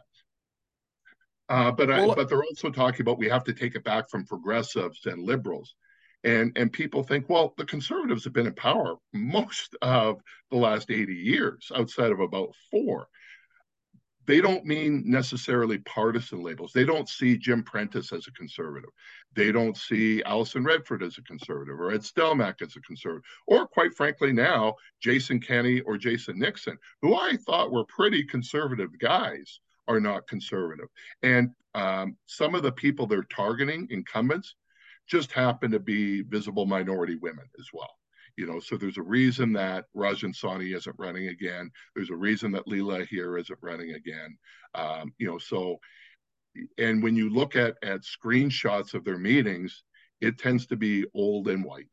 Uh, 1.50 1.72
but 1.72 1.89
well, 1.89 2.12
I, 2.12 2.15
but 2.15 2.29
they're 2.29 2.43
also 2.43 2.70
talking 2.70 3.01
about 3.01 3.17
we 3.17 3.29
have 3.29 3.43
to 3.46 3.53
take 3.53 3.75
it 3.75 3.84
back 3.84 4.10
from 4.10 4.25
progressives 4.25 5.05
and 5.05 5.24
liberals. 5.24 5.75
And 6.24 6.51
and 6.55 6.72
people 6.72 7.03
think, 7.03 7.29
well, 7.29 7.53
the 7.58 7.65
conservatives 7.65 8.24
have 8.24 8.34
been 8.34 8.48
in 8.48 8.53
power 8.53 8.96
most 9.12 9.75
of 9.81 10.22
the 10.50 10.58
last 10.58 10.91
80 10.91 11.13
years, 11.13 11.72
outside 11.75 12.12
of 12.12 12.20
about 12.20 12.55
four 12.70 13.08
they 14.25 14.39
don't 14.39 14.65
mean 14.65 15.03
necessarily 15.05 15.79
partisan 15.79 16.43
labels. 16.43 16.71
They 16.73 16.85
don't 16.85 17.09
see 17.09 17.37
Jim 17.37 17.63
Prentice 17.63 18.13
as 18.13 18.27
a 18.27 18.31
conservative. 18.31 18.89
They 19.33 19.51
don't 19.51 19.75
see 19.75 20.21
Alison 20.23 20.63
Redford 20.63 21.03
as 21.03 21.17
a 21.17 21.23
conservative 21.23 21.79
or 21.79 21.91
Ed 21.91 22.01
Stelmach 22.01 22.61
as 22.61 22.75
a 22.75 22.81
conservative, 22.81 23.23
or 23.47 23.67
quite 23.67 23.93
frankly, 23.95 24.31
now 24.31 24.75
Jason 25.01 25.39
Kenney 25.39 25.81
or 25.81 25.97
Jason 25.97 26.37
Nixon, 26.37 26.77
who 27.01 27.15
I 27.15 27.37
thought 27.45 27.71
were 27.71 27.85
pretty 27.85 28.23
conservative 28.23 28.97
guys, 28.99 29.59
are 29.87 29.99
not 29.99 30.27
conservative. 30.27 30.87
And 31.23 31.49
um, 31.73 32.17
some 32.25 32.55
of 32.55 32.63
the 32.63 32.71
people 32.71 33.07
they're 33.07 33.23
targeting, 33.23 33.87
incumbents, 33.89 34.55
just 35.07 35.31
happen 35.31 35.71
to 35.71 35.79
be 35.79 36.21
visible 36.21 36.65
minority 36.65 37.15
women 37.15 37.45
as 37.59 37.67
well. 37.73 37.89
You 38.38 38.45
know, 38.45 38.59
so 38.59 38.77
there's 38.77 38.97
a 38.97 39.03
reason 39.03 39.53
that 39.53 39.85
Rajan 39.95 40.35
Sawhney 40.35 40.75
isn't 40.75 40.95
running 40.97 41.27
again. 41.27 41.69
There's 41.95 42.09
a 42.09 42.15
reason 42.15 42.51
that 42.53 42.67
Leela 42.67 43.05
Aheer 43.05 43.39
isn't 43.39 43.59
running 43.61 43.91
again. 43.91 44.38
Um, 44.73 45.13
you 45.17 45.27
know, 45.27 45.38
so 45.38 45.79
and 46.77 47.01
when 47.01 47.15
you 47.15 47.29
look 47.29 47.55
at 47.55 47.75
at 47.83 48.01
screenshots 48.01 48.93
of 48.93 49.03
their 49.03 49.17
meetings, 49.17 49.83
it 50.19 50.38
tends 50.38 50.65
to 50.67 50.75
be 50.75 51.05
old 51.13 51.47
and 51.47 51.63
white. 51.63 51.88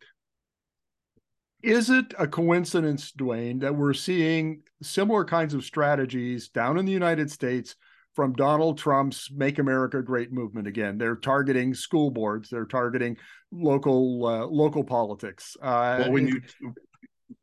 Is 1.62 1.90
it 1.90 2.14
a 2.18 2.28
coincidence, 2.28 3.10
Duane, 3.10 3.58
that 3.60 3.74
we're 3.74 3.94
seeing 3.94 4.62
similar 4.80 5.24
kinds 5.24 5.54
of 5.54 5.64
strategies 5.64 6.48
down 6.48 6.78
in 6.78 6.84
the 6.84 6.92
United 6.92 7.32
States 7.32 7.74
from 8.18 8.32
Donald 8.32 8.76
Trump's 8.76 9.30
Make 9.30 9.60
America 9.60 10.02
Great 10.02 10.32
movement 10.32 10.66
again. 10.66 10.98
They're 10.98 11.14
targeting 11.14 11.72
school 11.72 12.10
boards. 12.10 12.50
They're 12.50 12.64
targeting 12.64 13.16
local 13.52 14.26
uh, 14.26 14.46
local 14.46 14.82
politics. 14.82 15.56
Uh, 15.62 15.98
well, 16.00 16.10
when 16.10 16.26
you 16.26 16.42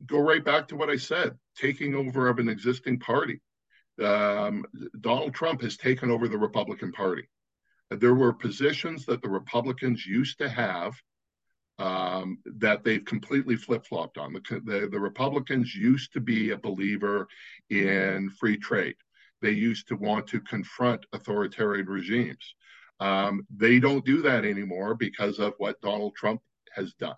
go 0.06 0.20
right 0.20 0.44
back 0.44 0.68
to 0.68 0.76
what 0.76 0.90
I 0.90 0.98
said, 0.98 1.38
taking 1.58 1.96
over 1.96 2.28
of 2.28 2.40
an 2.40 2.50
existing 2.50 3.00
party, 3.00 3.40
um, 4.04 4.66
Donald 5.00 5.34
Trump 5.34 5.62
has 5.62 5.78
taken 5.78 6.12
over 6.12 6.28
the 6.28 6.38
Republican 6.38 6.92
Party. 6.92 7.24
There 7.90 8.14
were 8.14 8.34
positions 8.34 9.06
that 9.06 9.22
the 9.22 9.30
Republicans 9.30 10.06
used 10.06 10.40
to 10.40 10.50
have 10.50 10.94
um, 11.80 12.40
that 12.58 12.84
they've 12.84 13.06
completely 13.06 13.56
flip 13.56 13.86
flopped 13.86 14.18
on. 14.18 14.34
The, 14.34 14.60
the, 14.66 14.90
the 14.92 15.00
Republicans 15.00 15.74
used 15.74 16.12
to 16.12 16.20
be 16.20 16.52
a 16.52 16.58
believer 16.58 17.30
in 17.70 18.30
free 18.30 18.58
trade 18.58 18.96
they 19.42 19.52
used 19.52 19.88
to 19.90 19.96
want 19.96 20.28
to 20.28 20.40
confront 20.42 21.06
authoritarian 21.14 21.88
regimes. 21.88 22.56
Um, 23.00 23.46
they 23.56 23.80
don't 23.80 24.06
do 24.06 24.22
that 24.22 24.46
anymore 24.46 24.96
because 24.96 25.40
of 25.40 25.54
what 25.58 25.82
Donald 25.82 26.16
Trump 26.16 26.42
has 26.74 26.94
done. 26.94 27.16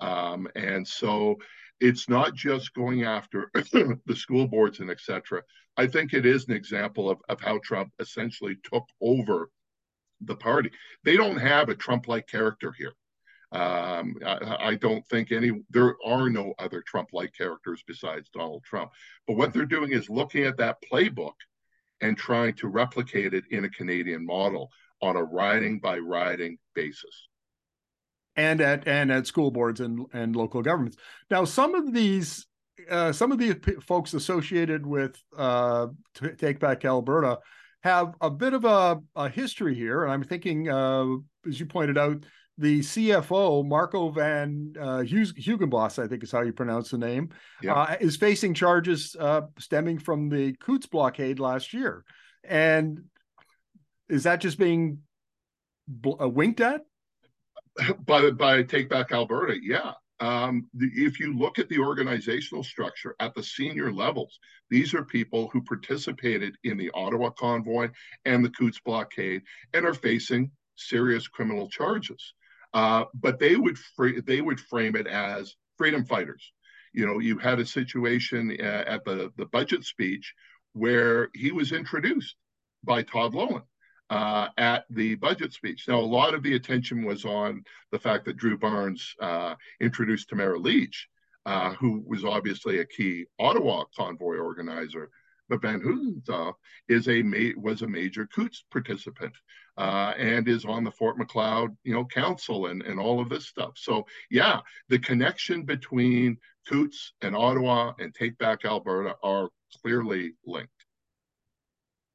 Um, 0.00 0.48
and 0.56 0.86
so 0.86 1.36
it's 1.80 2.08
not 2.08 2.34
just 2.34 2.74
going 2.74 3.04
after 3.04 3.50
the 3.54 4.16
school 4.16 4.46
boards 4.46 4.80
and 4.80 4.90
et 4.90 5.00
cetera. 5.00 5.42
I 5.76 5.86
think 5.86 6.12
it 6.12 6.26
is 6.26 6.46
an 6.48 6.54
example 6.54 7.10
of, 7.10 7.18
of 7.28 7.40
how 7.40 7.60
Trump 7.62 7.92
essentially 7.98 8.56
took 8.64 8.84
over 9.00 9.50
the 10.20 10.36
party. 10.36 10.70
They 11.04 11.16
don't 11.16 11.38
have 11.38 11.68
a 11.68 11.74
Trump 11.74 12.08
like 12.08 12.26
character 12.26 12.72
here. 12.76 12.92
Um, 13.52 14.16
I, 14.24 14.56
I, 14.60 14.74
don't 14.76 15.04
think 15.08 15.32
any, 15.32 15.50
there 15.70 15.96
are 16.04 16.30
no 16.30 16.54
other 16.60 16.84
Trump 16.86 17.08
like 17.12 17.32
characters 17.36 17.82
besides 17.84 18.30
Donald 18.32 18.62
Trump. 18.62 18.92
But 19.26 19.36
what 19.36 19.52
they're 19.52 19.66
doing 19.66 19.90
is 19.90 20.08
looking 20.08 20.44
at 20.44 20.56
that 20.58 20.76
playbook 20.90 21.32
and 22.00 22.16
trying 22.16 22.54
to 22.54 22.68
replicate 22.68 23.34
it 23.34 23.44
in 23.50 23.64
a 23.64 23.70
Canadian 23.70 24.24
model 24.24 24.70
on 25.02 25.16
a 25.16 25.22
riding 25.22 25.80
by 25.80 25.98
riding 25.98 26.58
basis. 26.74 27.28
And 28.36 28.60
at 28.60 28.86
and 28.86 29.10
at 29.10 29.26
school 29.26 29.50
boards 29.50 29.80
and, 29.80 30.06
and 30.12 30.36
local 30.36 30.62
governments. 30.62 30.96
Now, 31.30 31.44
some 31.44 31.74
of 31.74 31.92
these 31.92 32.46
uh, 32.88 33.12
some 33.12 33.32
of 33.32 33.38
the 33.38 33.54
folks 33.86 34.14
associated 34.14 34.86
with 34.86 35.16
uh, 35.36 35.88
Take 36.38 36.60
Back 36.60 36.84
Alberta 36.84 37.38
have 37.82 38.14
a 38.20 38.30
bit 38.30 38.52
of 38.52 38.64
a, 38.64 39.00
a 39.16 39.28
history 39.28 39.74
here, 39.74 40.04
and 40.04 40.12
I'm 40.12 40.22
thinking, 40.22 40.68
uh, 40.68 41.06
as 41.46 41.58
you 41.58 41.66
pointed 41.66 41.98
out, 41.98 42.24
the 42.60 42.80
CFO, 42.80 43.66
Marco 43.66 44.10
van 44.10 44.74
uh, 44.78 44.98
Huigenbos, 44.98 45.98
I 45.98 46.06
think 46.06 46.22
is 46.22 46.30
how 46.30 46.42
you 46.42 46.52
pronounce 46.52 46.90
the 46.90 46.98
name, 46.98 47.30
yeah. 47.62 47.72
uh, 47.72 47.96
is 48.00 48.16
facing 48.16 48.52
charges 48.52 49.16
uh, 49.18 49.42
stemming 49.58 49.98
from 49.98 50.28
the 50.28 50.52
Coots 50.60 50.86
blockade 50.86 51.40
last 51.40 51.72
year. 51.72 52.04
And 52.44 53.04
is 54.10 54.24
that 54.24 54.42
just 54.42 54.58
being 54.58 54.98
bl- 55.88 56.22
uh, 56.22 56.28
winked 56.28 56.60
at? 56.60 56.82
By, 58.04 58.30
by 58.32 58.62
Take 58.62 58.90
Back 58.90 59.10
Alberta, 59.10 59.56
yeah. 59.62 59.92
Um, 60.18 60.68
the, 60.74 60.90
if 60.94 61.18
you 61.18 61.38
look 61.38 61.58
at 61.58 61.70
the 61.70 61.78
organizational 61.78 62.62
structure 62.62 63.14
at 63.20 63.34
the 63.34 63.42
senior 63.42 63.90
levels, 63.90 64.38
these 64.68 64.92
are 64.92 65.02
people 65.02 65.48
who 65.50 65.62
participated 65.62 66.56
in 66.64 66.76
the 66.76 66.90
Ottawa 66.92 67.30
convoy 67.30 67.88
and 68.26 68.44
the 68.44 68.50
Coots 68.50 68.80
blockade 68.84 69.40
and 69.72 69.86
are 69.86 69.94
facing 69.94 70.50
serious 70.76 71.26
criminal 71.26 71.70
charges. 71.70 72.34
Uh, 72.72 73.04
but 73.14 73.38
they 73.38 73.56
would 73.56 73.78
fr- 73.78 74.20
they 74.24 74.40
would 74.40 74.60
frame 74.60 74.96
it 74.96 75.06
as 75.06 75.54
freedom 75.78 76.04
fighters. 76.04 76.52
You 76.92 77.06
know, 77.06 77.18
you 77.18 77.38
had 77.38 77.58
a 77.60 77.66
situation 77.66 78.56
uh, 78.60 78.84
at 78.86 79.04
the 79.04 79.32
the 79.36 79.46
budget 79.46 79.84
speech 79.84 80.34
where 80.72 81.30
he 81.34 81.52
was 81.52 81.72
introduced 81.72 82.36
by 82.84 83.02
Todd 83.02 83.32
Loewen. 83.34 83.62
uh, 84.10 84.48
at 84.58 84.84
the 84.90 85.14
budget 85.16 85.52
speech. 85.52 85.86
Now, 85.88 86.00
a 86.00 86.14
lot 86.18 86.34
of 86.34 86.42
the 86.42 86.54
attention 86.56 87.04
was 87.04 87.24
on 87.24 87.62
the 87.92 87.98
fact 87.98 88.24
that 88.24 88.36
Drew 88.36 88.58
Barnes 88.58 89.14
uh, 89.20 89.54
introduced 89.80 90.28
Tamara 90.28 90.58
Lich, 90.58 91.08
uh, 91.46 91.74
who 91.74 92.02
was 92.06 92.24
obviously 92.24 92.78
a 92.80 92.84
key 92.86 93.26
Ottawa 93.38 93.84
convoy 93.96 94.36
organizer. 94.36 95.10
But 95.50 95.62
Van 95.62 95.80
Houtzenhoff 95.80 96.54
is 96.88 97.08
a 97.08 97.22
was 97.56 97.82
a 97.82 97.88
major 97.88 98.26
Coots 98.26 98.64
participant 98.70 99.34
uh, 99.76 100.14
and 100.16 100.48
is 100.48 100.64
on 100.64 100.84
the 100.84 100.92
Fort 100.92 101.18
Macleod, 101.18 101.76
you 101.82 101.92
know, 101.92 102.04
council 102.04 102.66
and, 102.66 102.82
and 102.82 103.00
all 103.00 103.20
of 103.20 103.28
this 103.28 103.48
stuff. 103.48 103.72
So 103.74 104.06
yeah, 104.30 104.60
the 104.88 104.98
connection 105.00 105.64
between 105.64 106.38
Coots 106.68 107.14
and 107.20 107.34
Ottawa 107.34 107.92
and 107.98 108.14
Take 108.14 108.38
Back 108.38 108.64
Alberta 108.64 109.16
are 109.22 109.50
clearly 109.82 110.34
linked. 110.46 110.70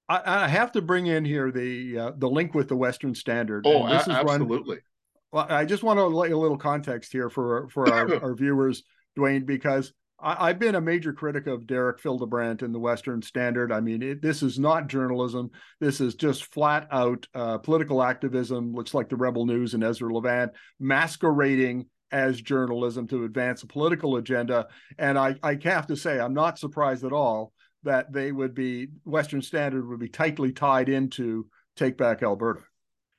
I, 0.08 0.46
I 0.46 0.48
have 0.48 0.72
to 0.74 0.82
bring 0.82 1.08
in 1.08 1.26
here 1.26 1.52
the 1.52 1.98
uh, 1.98 2.12
the 2.16 2.30
link 2.30 2.54
with 2.54 2.70
the 2.70 2.76
Western 2.78 3.16
Standard. 3.16 3.66
Oh, 3.68 3.90
this 3.90 4.08
a- 4.08 4.12
is 4.12 4.18
absolutely. 4.18 4.76
Run, 4.76 4.82
well, 5.32 5.48
I 5.50 5.66
just 5.66 5.84
want 5.84 6.00
to 6.00 6.06
lay 6.06 6.32
a 6.32 6.38
little 6.38 6.58
context 6.58 7.12
here 7.12 7.30
for 7.30 7.68
for 7.68 7.92
our, 7.92 8.16
our 8.24 8.34
viewers, 8.34 8.84
Duane, 9.18 9.46
because 9.46 9.92
I, 10.20 10.48
have 10.48 10.60
been 10.60 10.76
a 10.76 10.82
major 10.82 11.12
critic 11.12 11.46
of 11.46 11.68
Derek 11.68 12.00
Fildebrandt 12.00 12.62
in 12.62 12.72
the 12.72 12.80
Western 12.80 13.22
Standard. 13.22 13.72
I 13.72 13.82
mean, 13.82 14.02
it, 14.02 14.22
this 14.22 14.42
is 14.44 14.58
not 14.58 14.88
journalism. 14.88 15.52
This 15.80 16.00
is 16.00 16.16
just 16.16 16.46
flat 16.46 16.88
out 16.92 17.28
uh, 17.36 17.58
political 17.58 18.02
activism. 18.02 18.74
Looks 18.74 18.94
like 18.94 19.10
the 19.10 19.18
Rebel 19.18 19.46
News 19.46 19.74
and 19.74 19.84
Ezra 19.84 20.14
Levant 20.14 20.54
masquerading 20.80 21.88
as 22.12 22.42
journalism 22.42 23.08
to 23.08 23.26
advance 23.26 23.64
a 23.64 23.68
political 23.68 24.16
agenda. 24.16 24.68
And 24.98 25.20
I, 25.20 25.36
I 25.44 25.60
have 25.64 25.88
to 25.88 25.98
say, 25.98 26.20
I'm 26.20 26.34
not 26.34 26.60
surprised 26.60 27.04
at 27.04 27.12
all 27.12 27.52
that 27.84 28.12
they 28.12 28.32
would 28.32 28.56
be 28.56 28.88
Western 29.04 29.42
Standard 29.42 29.88
would 29.88 30.00
be 30.00 30.10
tightly 30.10 30.52
tied 30.52 30.90
into 30.90 31.48
Take 31.76 31.98
Back 31.98 32.24
Alberta. 32.24 32.62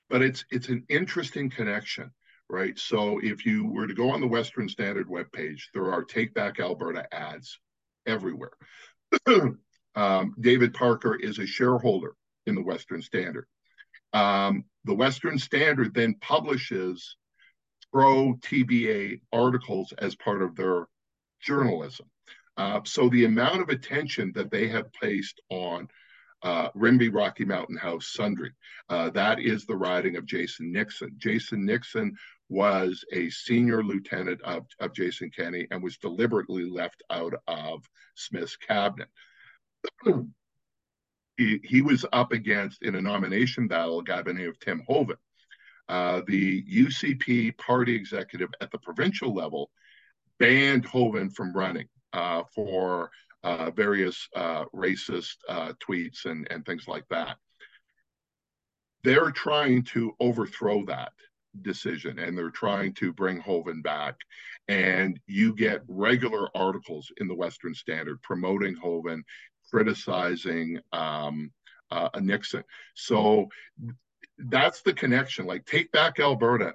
But 0.08 0.22
it's 0.22 0.44
it's 0.50 0.68
an 0.68 0.84
interesting 0.88 1.50
connection, 1.50 2.10
right? 2.48 2.78
So 2.78 3.18
if 3.22 3.44
you 3.44 3.66
were 3.66 3.86
to 3.86 3.94
go 3.94 4.10
on 4.10 4.20
the 4.20 4.26
Western 4.26 4.68
Standard 4.68 5.08
webpage, 5.08 5.62
there 5.74 5.92
are 5.92 6.04
Take 6.04 6.34
Back 6.34 6.60
Alberta 6.60 7.06
ads 7.14 7.58
everywhere. 8.06 8.52
um, 9.94 10.34
David 10.40 10.74
Parker 10.74 11.16
is 11.16 11.38
a 11.38 11.46
shareholder 11.46 12.14
in 12.46 12.54
the 12.54 12.62
Western 12.62 13.02
Standard. 13.02 13.46
Um, 14.12 14.64
the 14.84 14.94
Western 14.94 15.38
Standard 15.38 15.94
then 15.94 16.14
publishes 16.20 17.16
pro 17.92 18.34
TBA 18.34 19.20
articles 19.32 19.92
as 19.98 20.14
part 20.14 20.42
of 20.42 20.54
their 20.54 20.86
journalism. 21.40 22.06
Uh, 22.56 22.80
so 22.84 23.08
the 23.08 23.24
amount 23.24 23.60
of 23.60 23.68
attention 23.68 24.32
that 24.34 24.50
they 24.50 24.68
have 24.68 24.92
placed 24.92 25.40
on 25.50 25.88
uh, 26.42 26.68
Rimbey 26.74 27.08
Rocky 27.08 27.44
Mountain 27.44 27.76
House 27.76 28.14
Sundre. 28.16 28.50
Uh, 28.88 29.10
that 29.10 29.40
is 29.40 29.64
the 29.64 29.76
riding 29.76 30.16
of 30.16 30.26
Jason 30.26 30.70
Nixon. 30.70 31.14
Jason 31.16 31.64
Nixon 31.64 32.16
was 32.48 33.04
a 33.12 33.28
senior 33.30 33.82
lieutenant 33.82 34.40
of, 34.42 34.66
of 34.80 34.94
Jason 34.94 35.30
Kenney 35.30 35.66
and 35.70 35.82
was 35.82 35.96
deliberately 35.96 36.64
left 36.64 37.02
out 37.10 37.34
of 37.48 37.84
Smith's 38.14 38.56
cabinet. 38.56 39.08
he, 41.36 41.60
he 41.64 41.82
was 41.82 42.04
up 42.12 42.32
against 42.32 42.82
in 42.82 42.94
a 42.94 43.00
nomination 43.00 43.66
battle 43.66 44.00
a 44.00 44.04
guy 44.04 44.22
by 44.22 44.32
the 44.32 44.38
name 44.38 44.48
of 44.48 44.60
Tim 44.60 44.82
Hoven. 44.86 45.16
Uh, 45.88 46.22
the 46.26 46.64
UCP 46.64 47.56
party 47.58 47.94
executive 47.94 48.50
at 48.60 48.70
the 48.70 48.78
provincial 48.78 49.34
level 49.34 49.70
banned 50.38 50.84
Hoven 50.84 51.30
from 51.30 51.52
running 51.52 51.86
uh, 52.12 52.42
for 52.54 53.10
uh, 53.44 53.70
various 53.70 54.28
uh, 54.34 54.64
racist 54.74 55.36
uh, 55.48 55.72
tweets 55.86 56.24
and, 56.24 56.46
and 56.50 56.64
things 56.64 56.88
like 56.88 57.06
that. 57.10 57.36
They're 59.04 59.30
trying 59.30 59.84
to 59.84 60.14
overthrow 60.18 60.84
that 60.86 61.12
decision 61.62 62.18
and 62.18 62.36
they're 62.36 62.50
trying 62.50 62.94
to 62.94 63.12
bring 63.12 63.38
Hoven 63.38 63.82
back. 63.82 64.16
And 64.68 65.18
you 65.26 65.54
get 65.54 65.82
regular 65.88 66.48
articles 66.56 67.10
in 67.18 67.28
the 67.28 67.34
Western 67.34 67.74
Standard 67.74 68.20
promoting 68.22 68.74
Hoven, 68.74 69.24
criticizing 69.70 70.80
um, 70.92 71.52
uh, 71.90 72.08
Nixon. 72.20 72.64
So 72.94 73.48
that's 74.38 74.82
the 74.82 74.92
connection. 74.92 75.46
Like, 75.46 75.64
take 75.66 75.92
back 75.92 76.18
Alberta 76.20 76.74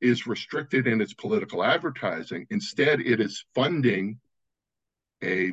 is 0.00 0.26
restricted 0.26 0.86
in 0.86 1.00
its 1.00 1.14
political 1.14 1.62
advertising. 1.62 2.46
Instead, 2.50 3.00
it 3.00 3.20
is 3.20 3.44
funding 3.54 4.18
a 5.22 5.52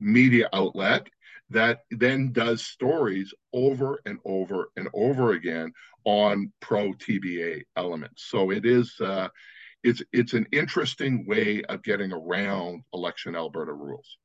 media 0.00 0.48
outlet 0.52 1.06
that 1.50 1.80
then 1.90 2.32
does 2.32 2.64
stories 2.64 3.32
over 3.52 4.00
and 4.04 4.18
over 4.24 4.70
and 4.76 4.88
over 4.94 5.32
again 5.32 5.72
on 6.04 6.52
pro 6.60 6.92
TBA 6.92 7.62
elements. 7.76 8.24
So 8.28 8.50
it 8.50 8.64
is 8.66 8.94
uh, 9.00 9.28
it's 9.82 10.02
it's 10.12 10.32
an 10.32 10.46
interesting 10.52 11.26
way 11.26 11.62
of 11.68 11.82
getting 11.82 12.12
around 12.12 12.82
election 12.92 13.36
Alberta 13.36 13.72
rules. 13.72 14.18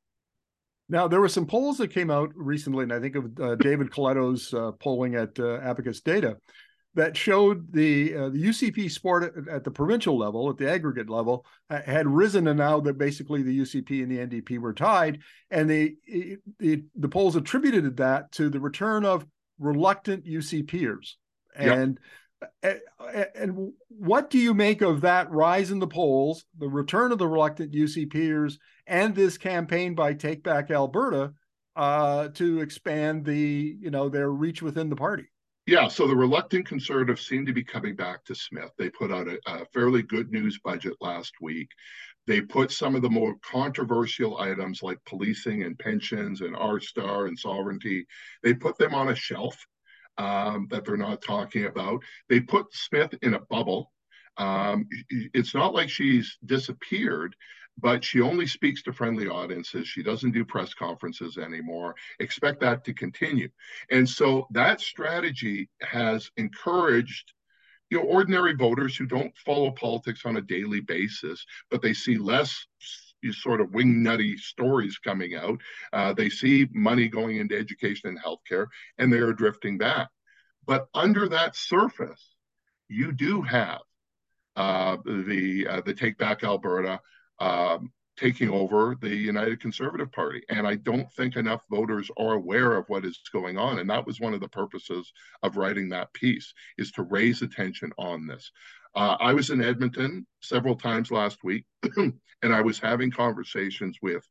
Now 0.88 1.08
there 1.08 1.20
were 1.20 1.28
some 1.28 1.46
polls 1.46 1.78
that 1.78 1.92
came 1.92 2.10
out 2.10 2.30
recently, 2.34 2.82
and 2.82 2.92
I 2.92 3.00
think 3.00 3.16
of 3.16 3.40
uh, 3.40 3.54
David 3.56 3.90
Coletto's 3.90 4.52
uh, 4.52 4.72
polling 4.72 5.14
at 5.14 5.38
uh, 5.38 5.58
Abacus 5.58 6.00
Data 6.00 6.36
that 6.94 7.16
showed 7.16 7.72
the 7.72 8.14
uh, 8.14 8.28
the 8.28 8.44
UCP 8.44 8.90
sport 8.90 9.24
at, 9.24 9.48
at, 9.48 9.64
the 9.64 9.70
provincial 9.70 10.18
level, 10.18 10.50
at 10.50 10.58
the 10.58 10.70
aggregate 10.70 11.08
level, 11.08 11.46
uh, 11.70 11.80
had 11.82 12.06
risen, 12.06 12.48
and 12.48 12.58
now 12.58 12.80
that 12.80 12.98
basically 12.98 13.42
the 13.42 13.60
UCP 13.60 14.02
and 14.02 14.10
the 14.10 14.40
NDP 14.40 14.58
were 14.58 14.74
tied, 14.74 15.20
and 15.50 15.68
the 15.68 15.96
the, 16.58 16.82
the 16.94 17.08
polls 17.08 17.36
attributed 17.36 17.96
that 17.96 18.32
to 18.32 18.48
the 18.48 18.60
return 18.60 19.04
of 19.04 19.26
reluctant 19.58 20.24
UCPers, 20.24 21.14
and. 21.56 21.98
Yep. 21.98 22.08
And 23.36 23.72
what 23.88 24.28
do 24.28 24.36
you 24.36 24.52
make 24.52 24.82
of 24.82 25.02
that 25.02 25.30
rise 25.30 25.70
in 25.70 25.78
the 25.78 25.86
polls, 25.86 26.44
the 26.58 26.68
return 26.68 27.12
of 27.12 27.18
the 27.18 27.28
reluctant 27.28 27.72
UCPers, 27.72 28.58
and 28.84 29.14
this 29.14 29.38
campaign 29.38 29.94
by 29.94 30.14
Take 30.14 30.42
Back 30.42 30.72
Alberta 30.72 31.34
uh, 31.76 32.28
to 32.30 32.60
expand 32.60 33.24
the, 33.24 33.76
you 33.80 33.92
know, 33.92 34.08
their 34.08 34.28
reach 34.28 34.60
within 34.60 34.88
the 34.88 34.96
party? 34.96 35.26
Yeah, 35.72 35.88
so 35.88 36.06
the 36.06 36.14
reluctant 36.14 36.66
conservatives 36.66 37.26
seem 37.26 37.46
to 37.46 37.52
be 37.54 37.64
coming 37.64 37.96
back 37.96 38.26
to 38.26 38.34
Smith. 38.34 38.72
They 38.76 38.90
put 38.90 39.10
out 39.10 39.26
a, 39.26 39.38
a, 39.46 39.64
fairly 39.72 40.02
good 40.02 40.30
news 40.30 40.60
budget 40.62 40.92
last 41.00 41.32
week. 41.40 41.70
They 42.26 42.42
put 42.42 42.70
some 42.70 42.94
of 42.94 43.00
the 43.00 43.08
more 43.08 43.36
controversial 43.40 44.38
items 44.38 44.82
like 44.82 44.98
policing 45.06 45.62
and 45.62 45.78
pensions 45.78 46.42
and 46.42 46.54
R 46.54 46.78
Star 46.78 47.24
and 47.24 47.38
sovereignty, 47.38 48.04
they 48.42 48.52
put 48.52 48.76
them 48.76 48.94
on 48.94 49.08
a 49.08 49.14
shelf 49.14 49.66
um, 50.18 50.68
that 50.70 50.84
they're 50.84 50.98
not 50.98 51.22
talking 51.22 51.64
about. 51.64 52.02
They 52.28 52.40
put 52.40 52.66
Smith 52.74 53.14
in 53.22 53.32
a 53.32 53.40
bubble. 53.40 53.92
Um, 54.36 54.86
it's 55.08 55.54
not 55.54 55.72
like 55.72 55.88
she's 55.88 56.36
disappeared 56.44 57.34
but 57.78 58.04
she 58.04 58.20
only 58.20 58.46
speaks 58.46 58.82
to 58.82 58.92
friendly 58.92 59.28
audiences. 59.28 59.88
She 59.88 60.02
doesn't 60.02 60.32
do 60.32 60.44
press 60.44 60.74
conferences 60.74 61.38
anymore. 61.38 61.94
Expect 62.20 62.60
that 62.60 62.84
to 62.84 62.94
continue. 62.94 63.48
And 63.90 64.08
so 64.08 64.46
that 64.50 64.80
strategy 64.80 65.68
has 65.80 66.30
encouraged 66.36 67.32
you 67.90 67.98
know 67.98 68.04
ordinary 68.04 68.54
voters 68.54 68.96
who 68.96 69.06
don't 69.06 69.36
follow 69.36 69.70
politics 69.70 70.22
on 70.24 70.36
a 70.36 70.42
daily 70.42 70.80
basis, 70.80 71.44
but 71.70 71.82
they 71.82 71.92
see 71.92 72.16
less 72.16 72.66
sort 73.30 73.60
of 73.60 73.72
wing 73.72 74.02
nutty 74.02 74.36
stories 74.36 74.98
coming 74.98 75.34
out. 75.36 75.60
Uh, 75.92 76.12
they 76.12 76.28
see 76.28 76.66
money 76.72 77.06
going 77.06 77.36
into 77.36 77.56
education 77.56 78.08
and 78.08 78.18
healthcare, 78.18 78.66
and 78.98 79.12
they 79.12 79.18
are 79.18 79.32
drifting 79.32 79.78
back. 79.78 80.08
But 80.66 80.88
under 80.94 81.28
that 81.28 81.54
surface, 81.54 82.34
you 82.88 83.12
do 83.12 83.42
have 83.42 83.80
uh, 84.56 84.96
the 85.04 85.66
uh, 85.68 85.80
the 85.82 85.94
Take 85.94 86.18
Back 86.18 86.44
Alberta, 86.44 87.00
um, 87.42 87.92
taking 88.16 88.50
over 88.50 88.96
the 89.00 89.14
United 89.14 89.60
Conservative 89.60 90.12
Party. 90.12 90.42
And 90.48 90.66
I 90.66 90.76
don't 90.76 91.10
think 91.12 91.34
enough 91.34 91.62
voters 91.70 92.08
are 92.16 92.34
aware 92.34 92.76
of 92.76 92.88
what 92.88 93.04
is 93.04 93.18
going 93.32 93.58
on. 93.58 93.80
And 93.80 93.90
that 93.90 94.06
was 94.06 94.20
one 94.20 94.32
of 94.32 94.40
the 94.40 94.48
purposes 94.48 95.12
of 95.42 95.56
writing 95.56 95.88
that 95.88 96.12
piece 96.12 96.54
is 96.78 96.92
to 96.92 97.02
raise 97.02 97.42
attention 97.42 97.90
on 97.98 98.26
this. 98.28 98.52
Uh, 98.94 99.16
I 99.18 99.32
was 99.34 99.50
in 99.50 99.62
Edmonton 99.62 100.26
several 100.40 100.76
times 100.76 101.10
last 101.10 101.42
week, 101.42 101.64
and 101.96 102.14
I 102.44 102.60
was 102.60 102.78
having 102.78 103.10
conversations 103.10 103.98
with 104.02 104.24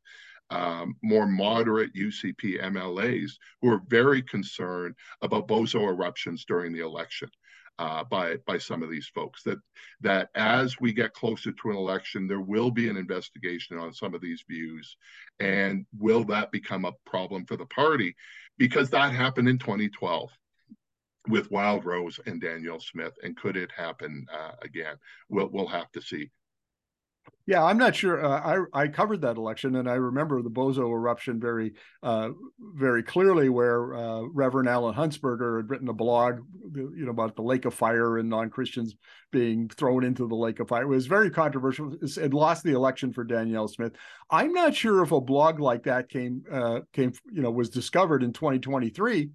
um, 0.50 0.96
more 1.02 1.26
moderate 1.26 1.94
UCP 1.94 2.62
MLAs 2.62 3.32
who 3.60 3.72
are 3.72 3.82
very 3.88 4.22
concerned 4.22 4.94
about 5.20 5.48
bozo 5.48 5.82
eruptions 5.82 6.44
during 6.46 6.72
the 6.72 6.84
election 6.84 7.28
uh, 7.78 8.04
by 8.04 8.36
by 8.46 8.58
some 8.58 8.82
of 8.82 8.90
these 8.90 9.10
folks. 9.14 9.42
That 9.42 9.58
that 10.00 10.28
as 10.34 10.80
we 10.80 10.92
get 10.92 11.14
closer 11.14 11.52
to 11.52 11.70
an 11.70 11.76
election, 11.76 12.26
there 12.26 12.40
will 12.40 12.70
be 12.70 12.88
an 12.88 12.96
investigation 12.96 13.78
on 13.78 13.92
some 13.92 14.14
of 14.14 14.20
these 14.20 14.44
views, 14.48 14.96
and 15.40 15.86
will 15.98 16.24
that 16.24 16.52
become 16.52 16.84
a 16.84 16.92
problem 17.06 17.46
for 17.46 17.56
the 17.56 17.66
party? 17.66 18.14
Because 18.58 18.90
that 18.90 19.12
happened 19.12 19.48
in 19.48 19.58
2012 19.58 20.30
with 21.28 21.50
Wild 21.50 21.84
Rose 21.84 22.18
and 22.26 22.40
Danielle 22.40 22.80
Smith, 22.80 23.14
and 23.22 23.36
could 23.36 23.56
it 23.56 23.70
happen 23.76 24.26
uh, 24.32 24.52
again? 24.62 24.96
We'll 25.28 25.48
we'll 25.50 25.68
have 25.68 25.90
to 25.92 26.02
see. 26.02 26.30
Yeah, 27.44 27.64
I'm 27.64 27.76
not 27.76 27.96
sure. 27.96 28.24
Uh, 28.24 28.64
I 28.72 28.82
I 28.84 28.88
covered 28.88 29.22
that 29.22 29.36
election, 29.36 29.74
and 29.74 29.90
I 29.90 29.94
remember 29.94 30.42
the 30.42 30.50
Bozo 30.50 30.88
eruption 30.90 31.40
very 31.40 31.72
uh, 32.02 32.30
very 32.58 33.02
clearly, 33.02 33.48
where 33.48 33.94
uh, 33.96 34.20
Reverend 34.32 34.68
Alan 34.68 34.94
Hunsperger 34.94 35.56
had 35.58 35.68
written 35.68 35.88
a 35.88 35.92
blog, 35.92 36.40
you 36.72 37.04
know, 37.04 37.10
about 37.10 37.34
the 37.34 37.42
lake 37.42 37.64
of 37.64 37.74
fire 37.74 38.18
and 38.18 38.28
non 38.28 38.48
Christians 38.48 38.94
being 39.32 39.68
thrown 39.68 40.04
into 40.04 40.28
the 40.28 40.36
lake 40.36 40.60
of 40.60 40.68
fire. 40.68 40.82
It 40.82 40.86
was 40.86 41.08
very 41.08 41.30
controversial. 41.30 41.96
It 42.00 42.32
lost 42.32 42.62
the 42.62 42.74
election 42.74 43.12
for 43.12 43.24
Danielle 43.24 43.66
Smith. 43.68 43.94
I'm 44.30 44.52
not 44.52 44.76
sure 44.76 45.02
if 45.02 45.10
a 45.10 45.20
blog 45.20 45.58
like 45.58 45.82
that 45.84 46.08
came 46.08 46.44
uh, 46.50 46.80
came 46.92 47.12
you 47.32 47.42
know 47.42 47.50
was 47.50 47.70
discovered 47.70 48.22
in 48.22 48.32
2023 48.32 49.30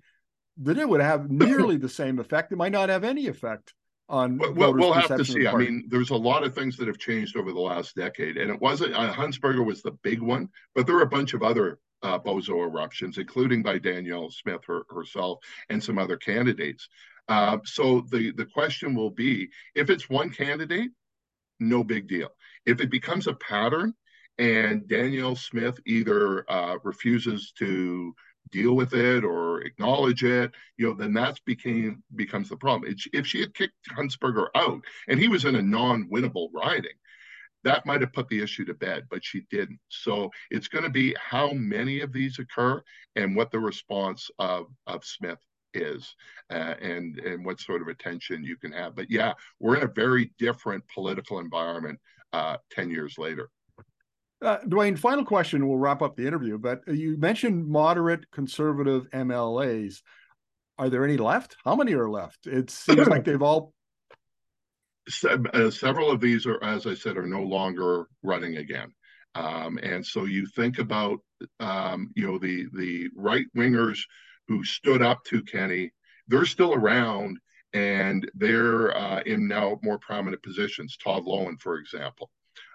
that 0.62 0.78
it 0.78 0.88
would 0.88 1.02
have 1.02 1.30
nearly 1.30 1.76
the 1.76 1.90
same 1.90 2.20
effect. 2.20 2.54
It 2.54 2.58
might 2.58 2.72
not 2.72 2.88
have 2.88 3.04
any 3.04 3.28
effect 3.28 3.74
on 4.10 4.38
well, 4.38 4.74
we'll 4.74 4.94
have 4.94 5.16
to 5.18 5.26
see. 5.26 5.48
I 5.48 5.56
mean, 5.56 5.86
there's 5.90 6.12
a 6.12 6.16
lot 6.16 6.44
of 6.44 6.56
things 6.56 6.78
that 6.78 6.88
have 6.88 6.98
changed 6.98 7.36
over 7.36 7.52
the 7.52 7.60
last 7.60 7.96
decade, 7.96 8.38
and 8.38 8.50
it 8.50 8.60
wasn't 8.62 8.94
uh, 8.94 9.14
Hunsperger 9.14 9.66
was 9.66 9.82
the 9.82 9.92
big 9.92 10.22
one, 10.22 10.50
but 10.76 10.88
there 10.88 10.98
are 10.98 11.04
a 11.04 11.08
bunch 11.08 11.34
of 11.34 11.44
other 11.44 11.80
uh, 12.04 12.20
bozo 12.20 12.64
eruptions, 12.64 13.18
including 13.18 13.64
by 13.64 13.78
Danielle 13.78 14.30
Smith 14.30 14.62
her, 14.68 14.84
herself 14.90 15.40
and 15.70 15.84
some 15.84 15.98
other 15.98 16.18
candidates. 16.18 16.88
Uh, 17.28 17.58
so 17.66 18.06
the 18.12 18.32
the 18.32 18.46
question 18.46 18.96
will 18.96 19.12
be, 19.12 19.50
if 19.76 19.90
it's 19.90 20.10
one 20.10 20.30
candidate, 20.30 20.92
no 21.60 21.84
big 21.84 22.08
deal. 22.08 22.30
If 22.66 22.80
it 22.80 22.90
becomes 22.90 23.28
a 23.28 23.34
pattern, 23.34 23.94
and 24.38 24.88
Danielle 24.88 25.36
Smith 25.36 25.80
either 25.86 26.50
uh, 26.50 26.78
refuses 26.84 27.52
to 27.58 28.14
deal 28.52 28.76
with 28.76 28.94
it 28.94 29.24
or 29.24 29.62
acknowledge 29.62 30.24
it, 30.24 30.52
you 30.78 30.88
know, 30.88 30.94
then 30.94 31.14
that's 31.14 31.40
became 31.40 32.04
becomes 32.16 32.50
the 32.50 32.58
problem. 32.58 32.94
If 33.14 33.28
she 33.28 33.40
had 33.42 33.54
kicked 33.54 33.74
Hunsperger 33.96 34.48
out 34.56 34.82
and 35.08 35.20
he 35.20 35.28
was 35.28 35.46
in 35.46 35.56
a 35.56 35.62
non-winnable 35.62 36.50
riding, 36.54 36.92
that 37.64 37.86
might 37.86 38.02
have 38.02 38.14
put 38.14 38.30
the 38.30 38.42
issue 38.42 38.66
to 38.66 38.74
bed, 38.74 39.08
but 39.10 39.24
she 39.24 39.42
didn't. 39.50 39.80
So 39.90 40.30
it's 40.52 40.68
going 40.68 40.84
to 40.84 40.90
be 40.90 41.16
how 41.20 41.52
many 41.52 42.02
of 42.02 42.14
these 42.14 42.40
occur 42.40 42.82
and 43.16 43.36
what 43.36 43.52
the 43.52 43.60
response 43.60 44.30
of, 44.40 44.68
of 44.86 45.04
Smith 45.04 45.40
is 45.74 46.16
uh, 46.50 46.76
and 46.82 47.20
and 47.20 47.46
what 47.46 47.60
sort 47.60 47.82
of 47.82 47.88
attention 47.88 48.44
you 48.44 48.58
can 48.58 48.72
have. 48.72 48.96
But 48.96 49.10
yeah, 49.10 49.34
we're 49.60 49.78
in 49.78 49.84
a 49.84 49.94
very 49.94 50.32
different 50.40 50.84
political 50.94 51.40
environment 51.40 52.00
uh, 52.34 52.58
10 52.72 52.90
years 52.90 53.18
later. 53.18 53.50
Uh, 54.42 54.58
Duane, 54.68 54.96
final 54.96 55.26
question. 55.26 55.68
We'll 55.68 55.78
wrap 55.78 56.02
up 56.02 56.16
the 56.16 56.28
interview. 56.28 56.58
But 56.58 56.82
you 56.88 57.18
mentioned 57.18 57.68
moderate 57.68 58.30
conservative 58.32 59.10
MLAs. 59.12 60.02
Are 60.78 60.90
there 60.90 61.04
any 61.04 61.18
left? 61.18 61.58
How 61.66 61.76
many 61.76 61.94
are 61.94 62.10
left? 62.10 62.46
It 62.46 62.70
seems 62.70 63.08
like 63.08 63.24
they've 63.26 63.42
all. 63.42 63.74
Uh, 65.54 65.72
several 65.72 66.12
of 66.12 66.20
these 66.20 66.46
are, 66.46 66.62
as 66.64 66.86
I 66.86 66.94
said, 66.94 67.18
are 67.18 67.26
no 67.26 67.42
longer 67.42 68.08
running 68.24 68.58
again. 68.58 68.94
Um, 69.36 69.80
and 69.82 70.06
so 70.06 70.26
you 70.26 70.46
think 70.48 70.80
about, 70.80 71.20
um, 71.60 72.12
you 72.16 72.28
know, 72.28 72.38
the 72.38 72.68
the 72.74 73.10
right 73.16 73.46
wingers 73.56 74.00
who 74.48 74.64
stood 74.64 75.02
up 75.02 75.24
to 75.26 75.44
Kenney. 75.44 75.92
They're 76.28 76.46
still 76.46 76.74
around, 76.74 77.40
and 77.74 78.30
they're 78.36 78.96
uh, 78.96 79.22
in 79.26 79.48
now 79.48 79.80
more 79.82 80.00
prominent 80.00 80.44
positions. 80.44 80.98
Todd 80.98 81.24
Loewen, 81.24 81.60
for 81.60 81.78
example. 81.78 82.30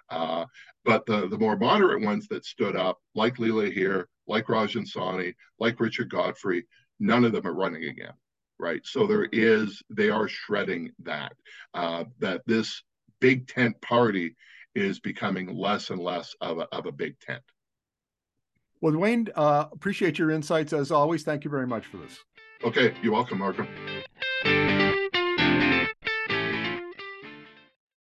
Uh, 0.09 0.45
but 0.85 1.05
the, 1.05 1.27
the 1.27 1.37
more 1.37 1.57
moderate 1.57 2.01
ones 2.01 2.27
that 2.27 2.45
stood 2.45 2.75
up, 2.75 2.99
like 3.15 3.37
Leela 3.37 3.71
Aheer, 3.71 4.05
like 4.27 4.47
Rajan 4.47 4.87
Sawhney, 4.87 5.33
like 5.59 5.79
Richard 5.79 6.11
Gotfried, 6.11 6.63
none 6.99 7.25
of 7.25 7.31
them 7.31 7.47
are 7.47 7.53
running 7.53 7.85
again, 7.85 8.13
right? 8.59 8.81
So 8.83 9.07
there 9.07 9.27
is, 9.31 9.81
they 9.89 10.09
are 10.09 10.27
shredding 10.27 10.91
that, 11.03 11.33
uh, 11.73 12.05
that 12.19 12.41
this 12.45 12.83
big 13.19 13.47
tent 13.47 13.79
party 13.81 14.35
is 14.75 14.99
becoming 14.99 15.55
less 15.55 15.89
and 15.89 15.99
less 15.99 16.35
of 16.41 16.59
a, 16.59 16.67
of 16.75 16.85
a 16.85 16.91
big 16.91 17.19
tent. 17.19 17.43
Well, 18.81 18.93
Duane, 18.93 19.29
uh, 19.35 19.65
appreciate 19.71 20.19
your 20.19 20.29
insights 20.29 20.73
as 20.73 20.91
always. 20.91 21.23
Thank 21.23 21.45
you 21.45 21.49
very 21.49 21.67
much 21.67 21.85
for 21.85 21.97
this. 21.97 22.19
Okay, 22.63 22.93
you're 23.01 23.13
welcome, 23.13 23.39
Markham. 23.39 23.67